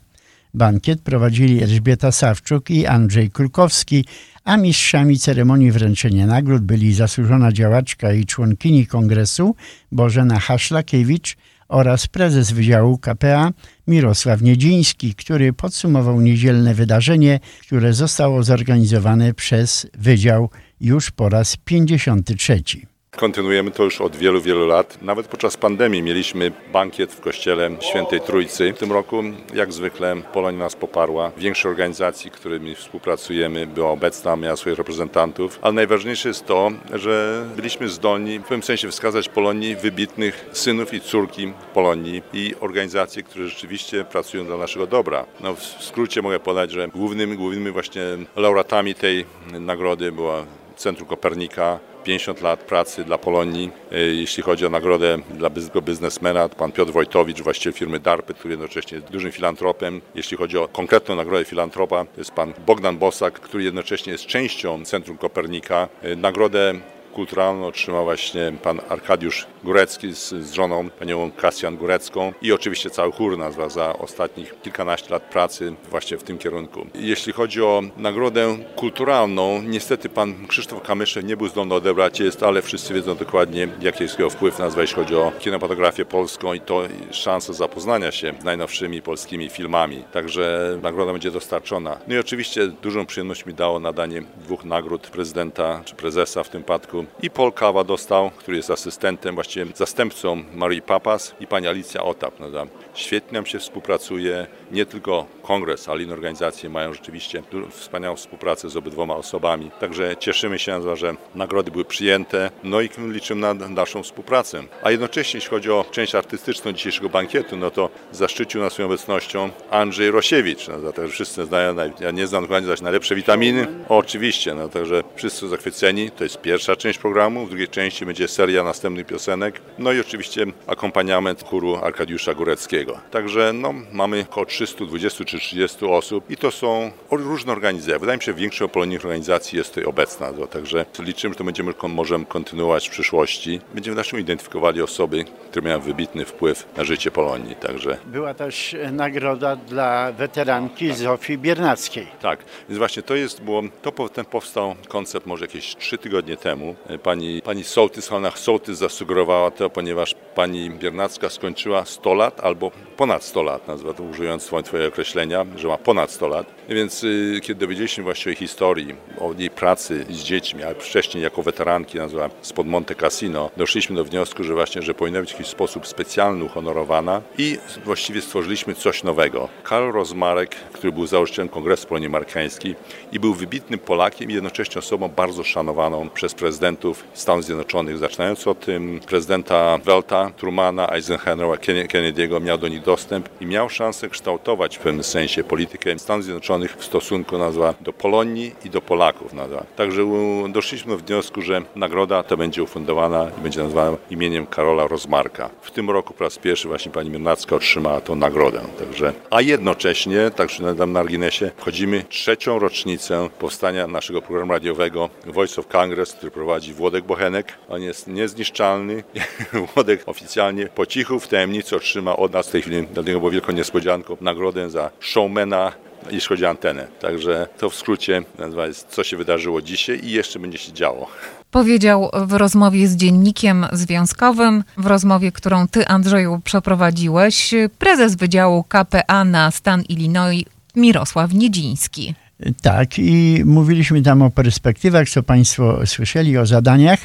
Bankiet 0.54 1.00
prowadzili 1.00 1.62
Elżbieta 1.62 2.12
Sawczuk 2.12 2.70
i 2.70 2.86
Andrzej 2.86 3.30
Kulkowski, 3.30 4.04
a 4.44 4.56
mistrzami 4.56 5.18
ceremonii 5.18 5.72
wręczenia 5.72 6.26
nagród 6.26 6.62
byli 6.62 6.94
zasłużona 6.94 7.52
działaczka 7.52 8.12
i 8.12 8.26
członkini 8.26 8.86
kongresu 8.86 9.54
Bożena 9.92 10.40
Haszlakiewicz 10.40 11.36
oraz 11.68 12.06
prezes 12.06 12.50
Wydziału 12.52 12.98
KPA 12.98 13.52
Mirosław 13.86 14.42
Niedziński, 14.42 15.14
który 15.14 15.52
podsumował 15.52 16.20
niedzielne 16.20 16.74
wydarzenie, 16.74 17.40
które 17.62 17.92
zostało 17.92 18.42
zorganizowane 18.42 19.34
przez 19.34 19.86
Wydział 19.98 20.50
już 20.80 21.10
po 21.10 21.28
raz 21.28 21.56
53. 21.56 22.89
Kontynuujemy 23.16 23.70
to 23.70 23.84
już 23.84 24.00
od 24.00 24.16
wielu, 24.16 24.40
wielu 24.40 24.66
lat. 24.66 25.02
Nawet 25.02 25.26
podczas 25.26 25.56
pandemii 25.56 26.02
mieliśmy 26.02 26.52
bankiet 26.72 27.12
w 27.12 27.20
kościele 27.20 27.70
Świętej 27.80 28.20
Trójcy. 28.20 28.72
W 28.72 28.78
tym 28.78 28.92
roku, 28.92 29.22
jak 29.54 29.72
zwykle, 29.72 30.16
Polonia 30.32 30.58
nas 30.58 30.76
poparła. 30.76 31.32
Większość 31.36 31.66
organizacji, 31.66 32.30
którymi 32.30 32.74
współpracujemy, 32.74 33.66
była 33.66 33.90
obecna, 33.90 34.36
miała 34.36 34.56
swoich 34.56 34.78
reprezentantów. 34.78 35.58
Ale 35.62 35.72
najważniejsze 35.72 36.28
jest 36.28 36.46
to, 36.46 36.70
że 36.94 37.44
byliśmy 37.56 37.88
zdolni 37.88 38.38
w 38.38 38.42
pewnym 38.42 38.62
sensie 38.62 38.90
wskazać 38.90 39.28
Polonii 39.28 39.76
wybitnych 39.76 40.46
synów 40.52 40.94
i 40.94 41.00
córki 41.00 41.52
Polonii 41.74 42.22
i 42.32 42.54
organizacje, 42.60 43.22
które 43.22 43.48
rzeczywiście 43.48 44.04
pracują 44.04 44.44
dla 44.44 44.56
naszego 44.56 44.86
dobra. 44.86 45.26
No, 45.40 45.54
w 45.54 45.62
skrócie 45.62 46.22
mogę 46.22 46.40
podać, 46.40 46.70
że 46.70 46.88
głównymi, 46.88 47.36
głównymi 47.36 47.70
właśnie 47.70 48.02
laureatami 48.36 48.94
tej 48.94 49.24
nagrody 49.52 50.12
była 50.12 50.44
Centrum 50.76 51.08
Kopernika, 51.08 51.78
50 52.04 52.42
lat 52.42 52.60
pracy 52.60 53.04
dla 53.04 53.18
Polonii. 53.18 53.70
Jeśli 54.12 54.42
chodzi 54.42 54.66
o 54.66 54.70
nagrodę 54.70 55.18
dla 55.30 55.50
biznesmena, 55.82 56.48
pan 56.48 56.72
Piotr 56.72 56.92
Wojtowicz, 56.92 57.40
właściciel 57.42 57.72
firmy 57.72 57.98
DARPy, 57.98 58.34
który 58.34 58.52
jednocześnie 58.52 58.98
jest 58.98 59.10
dużym 59.10 59.32
filantropem. 59.32 60.00
Jeśli 60.14 60.36
chodzi 60.36 60.58
o 60.58 60.68
konkretną 60.68 61.14
nagrodę 61.14 61.44
filantropa, 61.44 62.04
to 62.04 62.20
jest 62.20 62.32
pan 62.32 62.54
Bogdan 62.66 62.98
Bosak, 62.98 63.40
który 63.40 63.64
jednocześnie 63.64 64.12
jest 64.12 64.26
częścią 64.26 64.84
Centrum 64.84 65.16
Kopernika. 65.16 65.88
Nagrodę 66.16 66.74
kulturalną 67.12 67.66
otrzymał 67.66 68.04
właśnie 68.04 68.52
pan 68.62 68.80
Arkadiusz 68.88 69.46
Górecki 69.64 70.14
z, 70.14 70.28
z 70.28 70.52
żoną, 70.52 70.90
panią 70.90 71.30
Kasjan 71.30 71.76
Górecką 71.76 72.32
i 72.42 72.52
oczywiście 72.52 72.90
cały 72.90 73.12
chór 73.12 73.38
nazwa 73.38 73.68
za 73.68 73.98
ostatnich 73.98 74.60
kilkanaście 74.62 75.10
lat 75.10 75.22
pracy 75.22 75.74
właśnie 75.90 76.18
w 76.18 76.22
tym 76.22 76.38
kierunku. 76.38 76.86
Jeśli 76.94 77.32
chodzi 77.32 77.62
o 77.62 77.82
nagrodę 77.96 78.56
kulturalną, 78.76 79.62
niestety 79.62 80.08
pan 80.08 80.46
Krzysztof 80.46 80.82
Kamyszew 80.82 81.24
nie 81.24 81.36
był 81.36 81.48
zdolny 81.48 81.74
odebrać 81.74 82.20
jest, 82.20 82.42
ale 82.42 82.62
wszyscy 82.62 82.94
wiedzą 82.94 83.14
dokładnie 83.14 83.68
jaki 83.80 84.02
jest 84.02 84.18
jego 84.18 84.30
wpływ 84.30 84.58
nazwa, 84.58 84.80
jeśli 84.80 84.96
chodzi 84.96 85.16
o 85.16 85.32
kinematografię 85.38 86.04
polską 86.04 86.54
i 86.54 86.60
to 86.60 86.82
szansa 87.10 87.52
zapoznania 87.52 88.12
się 88.12 88.34
z 88.40 88.44
najnowszymi 88.44 89.02
polskimi 89.02 89.48
filmami. 89.48 90.04
Także 90.12 90.78
nagroda 90.82 91.12
będzie 91.12 91.30
dostarczona. 91.30 91.98
No 92.08 92.14
i 92.14 92.18
oczywiście 92.18 92.66
dużą 92.66 93.06
przyjemność 93.06 93.46
mi 93.46 93.54
dało 93.54 93.80
nadanie 93.80 94.22
dwóch 94.36 94.64
nagród 94.64 95.06
prezydenta 95.06 95.82
czy 95.84 95.94
prezesa 95.94 96.42
w 96.44 96.48
tym 96.48 96.64
przypadku 96.70 96.99
i 97.22 97.30
Paul 97.30 97.52
Kawa 97.52 97.84
dostał, 97.84 98.30
który 98.30 98.56
jest 98.56 98.70
asystentem, 98.70 99.34
właściwie 99.34 99.66
zastępcą 99.74 100.44
Marii 100.54 100.82
Papas 100.82 101.34
i 101.40 101.46
pani 101.46 101.66
Alicja 101.66 102.02
Otap. 102.02 102.40
No, 102.40 102.46
świetnie 102.94 103.32
nam 103.32 103.46
się 103.46 103.58
współpracuje, 103.58 104.46
nie 104.72 104.86
tylko 104.86 105.26
kongres, 105.42 105.88
ale 105.88 106.02
inne 106.02 106.12
organizacje 106.12 106.70
mają 106.70 106.94
rzeczywiście 106.94 107.42
wspaniałą 107.70 108.16
współpracę 108.16 108.70
z 108.70 108.76
obydwoma 108.76 109.16
osobami. 109.16 109.70
Także 109.80 110.16
cieszymy 110.16 110.58
się, 110.58 110.96
że 110.96 111.14
nagrody 111.34 111.70
były 111.70 111.84
przyjęte, 111.84 112.50
no 112.64 112.80
i 112.80 112.90
liczymy 112.98 113.54
na 113.54 113.54
dalszą 113.54 114.02
współpracę. 114.02 114.62
A 114.82 114.90
jednocześnie, 114.90 115.38
jeśli 115.38 115.50
chodzi 115.50 115.70
o 115.70 115.84
część 115.90 116.14
artystyczną 116.14 116.72
dzisiejszego 116.72 117.08
bankietu, 117.08 117.56
no 117.56 117.70
to 117.70 117.90
zaszczycił 118.12 118.60
nas 118.60 118.72
swoją 118.72 118.88
obecnością 118.88 119.50
Andrzej 119.70 120.10
Rosiewicz. 120.10 120.68
No, 120.68 120.92
także 120.92 121.12
wszyscy 121.12 121.44
znają, 121.44 121.74
ja 122.00 122.10
nie 122.10 122.26
znam 122.26 122.42
dokładnie 122.42 122.68
zaś 122.68 122.80
najlepsze 122.80 123.14
witaminy. 123.14 123.66
O, 123.88 123.96
oczywiście, 123.96 124.54
no, 124.54 124.68
także 124.68 125.02
wszyscy 125.16 125.48
zachwyceni. 125.48 126.10
To 126.10 126.24
jest 126.24 126.40
pierwsza 126.40 126.76
część 126.76 126.89
programu, 126.98 127.46
w 127.46 127.48
drugiej 127.48 127.68
części 127.68 128.06
będzie 128.06 128.28
seria 128.28 128.64
następnych 128.64 129.06
piosenek, 129.06 129.60
no 129.78 129.92
i 129.92 130.00
oczywiście 130.00 130.46
akompaniament 130.66 131.44
chóru 131.44 131.76
Arkadiusza 131.76 132.34
Góreckiego. 132.34 132.98
Także 133.10 133.52
no, 133.52 133.74
mamy 133.92 134.24
około 134.30 134.46
320 134.46 135.24
czy 135.24 135.38
30 135.38 135.86
osób 135.86 136.30
i 136.30 136.36
to 136.36 136.50
są 136.50 136.90
różne 137.10 137.52
organizacje. 137.52 137.98
Wydaje 137.98 138.18
mi 138.18 138.22
się, 138.22 138.32
że 138.32 138.38
większość 138.38 138.72
polonijnych 138.72 139.04
organizacji 139.04 139.58
jest 139.58 139.70
tutaj 139.70 139.84
obecna, 139.84 140.32
także 140.50 140.86
liczymy, 140.98 141.34
że 141.34 141.38
to 141.38 141.44
będziemy 141.44 141.72
możemy 141.88 142.24
kontynuować 142.24 142.88
w 142.88 142.90
przyszłości. 142.90 143.60
Będziemy 143.74 143.96
naszym 143.96 144.20
identyfikowali 144.20 144.82
osoby, 144.82 145.24
które 145.50 145.68
miały 145.68 145.82
wybitny 145.82 146.24
wpływ 146.24 146.66
na 146.76 146.84
życie 146.84 147.10
Polonii. 147.10 147.54
Także. 147.54 147.96
Była 148.06 148.34
też 148.34 148.76
nagroda 148.92 149.56
dla 149.56 150.12
weteranki 150.12 150.92
Zofii 150.92 151.38
Biernackiej. 151.38 152.06
Tak, 152.22 152.44
więc 152.68 152.78
właśnie 152.78 153.02
to 153.02 153.14
jest, 153.14 153.42
było, 153.42 153.62
to 153.82 154.08
ten 154.08 154.24
powstał 154.24 154.74
koncept 154.88 155.26
może 155.26 155.44
jakieś 155.44 155.76
trzy 155.76 155.98
tygodnie 155.98 156.36
temu. 156.36 156.74
Pani, 157.02 157.42
pani 157.42 157.64
Sołtys, 157.64 158.08
Hanna 158.08 158.30
Sołtys 158.30 158.78
zasugerowała 158.78 159.50
to, 159.50 159.70
ponieważ 159.70 160.14
pani 160.34 160.70
Biernacka 160.70 161.28
skończyła 161.30 161.84
100 161.84 162.14
lat 162.14 162.40
albo 162.40 162.70
ponad 162.96 163.24
100 163.24 163.42
lat, 163.42 163.68
nazwa 163.68 163.94
to 163.94 164.02
użyjąc 164.02 164.50
twoje 164.64 164.88
określenia, 164.88 165.46
że 165.56 165.68
ma 165.68 165.78
ponad 165.78 166.10
100 166.10 166.28
lat. 166.28 166.59
Więc 166.70 167.04
y, 167.04 167.40
kiedy 167.42 167.60
dowiedzieliśmy 167.60 168.14
się 168.14 168.30
o 168.30 168.34
historii, 168.34 168.94
o 169.18 169.34
jej 169.38 169.50
pracy 169.50 170.04
z 170.10 170.18
dziećmi, 170.22 170.62
a 170.62 170.74
wcześniej 170.74 171.24
jako 171.24 171.42
weteranki, 171.42 171.98
nazwa 171.98 172.30
spod 172.42 172.66
Monte 172.66 172.94
Cassino, 172.94 173.50
doszliśmy 173.56 173.96
do 173.96 174.04
wniosku, 174.04 174.44
że 174.44 174.54
właśnie, 174.54 174.82
że 174.82 174.94
powinna 174.94 175.20
być 175.20 175.30
w 175.30 175.32
jakiś 175.32 175.46
sposób 175.46 175.86
specjalny 175.86 176.44
uhonorowana 176.44 177.22
i 177.38 177.58
właściwie 177.84 178.22
stworzyliśmy 178.22 178.74
coś 178.74 179.02
nowego. 179.02 179.48
Karol 179.64 179.92
Rozmarek, 179.92 180.54
który 180.72 180.92
był 180.92 181.06
założycielem 181.06 181.48
Kongresu 181.48 181.88
Polonii 181.88 182.06
Amerykańskiej 182.06 182.76
i 183.12 183.20
był 183.20 183.34
wybitnym 183.34 183.78
Polakiem 183.78 184.30
i 184.30 184.34
jednocześnie 184.34 184.78
osobą 184.78 185.08
bardzo 185.08 185.44
szanowaną 185.44 186.08
przez 186.08 186.34
prezydentów 186.34 187.04
Stanów 187.14 187.44
Zjednoczonych, 187.44 187.98
zaczynając 187.98 188.46
od 188.46 188.60
tym 188.60 189.00
prezydenta 189.06 189.78
Welta, 189.84 190.30
Trumana, 190.36 190.88
Eisenhowera, 190.92 191.62
Kennedy'ego, 191.86 192.42
miał 192.42 192.58
do 192.58 192.68
nich 192.68 192.82
dostęp 192.82 193.28
i 193.40 193.46
miał 193.46 193.68
szansę 193.68 194.08
kształtować 194.08 194.78
w 194.78 194.80
pewnym 194.80 195.04
sensie 195.04 195.44
politykę 195.44 195.98
Stanów 195.98 196.24
Zjednoczonych 196.24 196.59
w 196.68 196.84
stosunku 196.84 197.38
nazwa, 197.38 197.74
do 197.80 197.92
Polonii 197.92 198.52
i 198.64 198.70
do 198.70 198.82
Polaków. 198.82 199.32
Nazwa. 199.32 199.64
Także 199.76 200.02
doszliśmy 200.48 200.92
do 200.92 200.98
wniosku, 200.98 201.42
że 201.42 201.62
nagroda 201.76 202.22
ta 202.22 202.36
będzie 202.36 202.62
ufundowana 202.62 203.30
i 203.38 203.40
będzie 203.40 203.62
nazwana 203.62 203.96
imieniem 204.10 204.46
Karola 204.46 204.86
Rozmarka. 204.86 205.50
W 205.62 205.70
tym 205.70 205.90
roku 205.90 206.14
po 206.14 206.24
raz 206.24 206.38
pierwszy 206.38 206.68
właśnie 206.68 206.92
pani 206.92 207.10
Miernacka 207.10 207.56
otrzymała 207.56 208.00
tą 208.00 208.14
nagrodę. 208.14 208.60
Także, 208.78 209.12
a 209.30 209.40
jednocześnie, 209.40 210.30
także 210.30 210.74
na 210.74 210.86
marginesie, 210.86 211.50
wchodzimy 211.56 212.04
trzecią 212.08 212.58
rocznicę 212.58 213.28
powstania 213.38 213.86
naszego 213.86 214.22
programu 214.22 214.52
radiowego 214.52 215.10
Voice 215.26 215.60
of 215.60 215.66
Congress, 215.66 216.12
który 216.12 216.30
prowadzi 216.30 216.72
Włodek 216.72 217.04
Bochenek. 217.04 217.58
On 217.68 217.82
jest 217.82 218.06
niezniszczalny. 218.08 219.04
Włodek 219.74 220.02
oficjalnie 220.06 220.66
po 220.66 220.86
cichu 220.86 221.20
w 221.20 221.28
tajemnicy 221.28 221.76
otrzyma 221.76 222.16
od 222.16 222.32
nas 222.32 222.48
w 222.48 222.52
tej 222.52 222.62
chwili, 222.62 222.86
dla 222.86 223.02
niego 223.02 223.18
było 223.18 223.30
wielką 223.30 223.52
niespodzianką, 223.52 224.16
nagrodę 224.20 224.70
za 224.70 224.90
showmana 225.00 225.72
jeśli 226.12 226.28
chodzi 226.28 226.44
o 226.44 226.48
antenę. 226.48 226.86
Także 227.00 227.46
to 227.58 227.70
w 227.70 227.74
skrócie 227.74 228.22
jest, 228.66 228.88
co 228.88 229.04
się 229.04 229.16
wydarzyło 229.16 229.62
dzisiaj 229.62 230.00
i 230.04 230.10
jeszcze 230.10 230.38
będzie 230.38 230.58
się 230.58 230.72
działo. 230.72 231.08
Powiedział 231.50 232.10
w 232.26 232.32
rozmowie 232.32 232.88
z 232.88 232.96
dziennikiem 232.96 233.66
związkowym, 233.72 234.64
w 234.76 234.86
rozmowie, 234.86 235.32
którą 235.32 235.68
ty, 235.68 235.86
Andrzeju, 235.86 236.40
przeprowadziłeś, 236.44 237.54
prezes 237.78 238.14
Wydziału 238.14 238.64
KPA 238.64 239.24
na 239.24 239.50
stan 239.50 239.82
Illinois 239.82 240.44
Mirosław 240.76 241.34
Niedziński. 241.34 242.14
Tak, 242.62 242.98
i 242.98 243.42
mówiliśmy 243.44 244.02
tam 244.02 244.22
o 244.22 244.30
perspektywach, 244.30 245.08
co 245.08 245.22
Państwo 245.22 245.86
słyszeli, 245.86 246.38
o 246.38 246.46
zadaniach. 246.46 247.00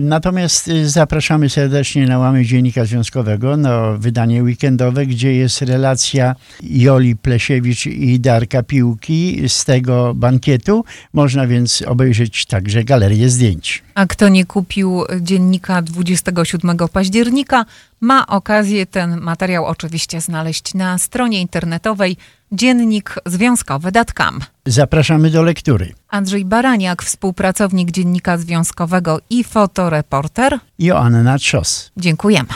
Natomiast 0.00 0.70
zapraszamy 0.84 1.50
serdecznie 1.50 2.06
na 2.06 2.18
łamy 2.18 2.44
Dziennika 2.44 2.84
Związkowego, 2.84 3.56
na 3.56 3.92
wydanie 3.92 4.42
weekendowe, 4.42 5.06
gdzie 5.06 5.34
jest 5.34 5.62
relacja 5.62 6.34
Joli 6.62 7.16
Plesiewicz 7.16 7.86
i 7.86 8.20
Darka 8.20 8.62
Piłki 8.62 9.48
z 9.48 9.64
tego 9.64 10.14
bankietu. 10.14 10.84
Można 11.12 11.46
więc 11.46 11.82
obejrzeć 11.82 12.46
także 12.46 12.84
galerię 12.84 13.28
zdjęć. 13.28 13.82
A 13.94 14.06
kto 14.06 14.28
nie 14.28 14.44
kupił 14.44 15.04
dziennika 15.20 15.82
27 15.82 16.76
października, 16.92 17.64
ma 18.00 18.26
okazję 18.26 18.86
ten 18.86 19.20
materiał 19.20 19.64
oczywiście 19.66 20.20
znaleźć 20.20 20.74
na 20.74 20.98
stronie 20.98 21.40
internetowej 21.40 22.16
dziennikzwiązkowy.com. 22.52 24.40
Zapraszamy 24.66 25.30
do 25.30 25.42
lektury. 25.42 25.94
Andrzej 26.08 26.44
Baraniak, 26.44 27.02
współpracownik 27.02 27.90
Dziennika 27.90 28.38
Związkowego 28.38 29.20
i 29.30 29.44
fotoreporter. 29.44 30.58
Joanna 30.78 31.38
Trzos. 31.38 31.90
Dziękujemy. 31.96 32.48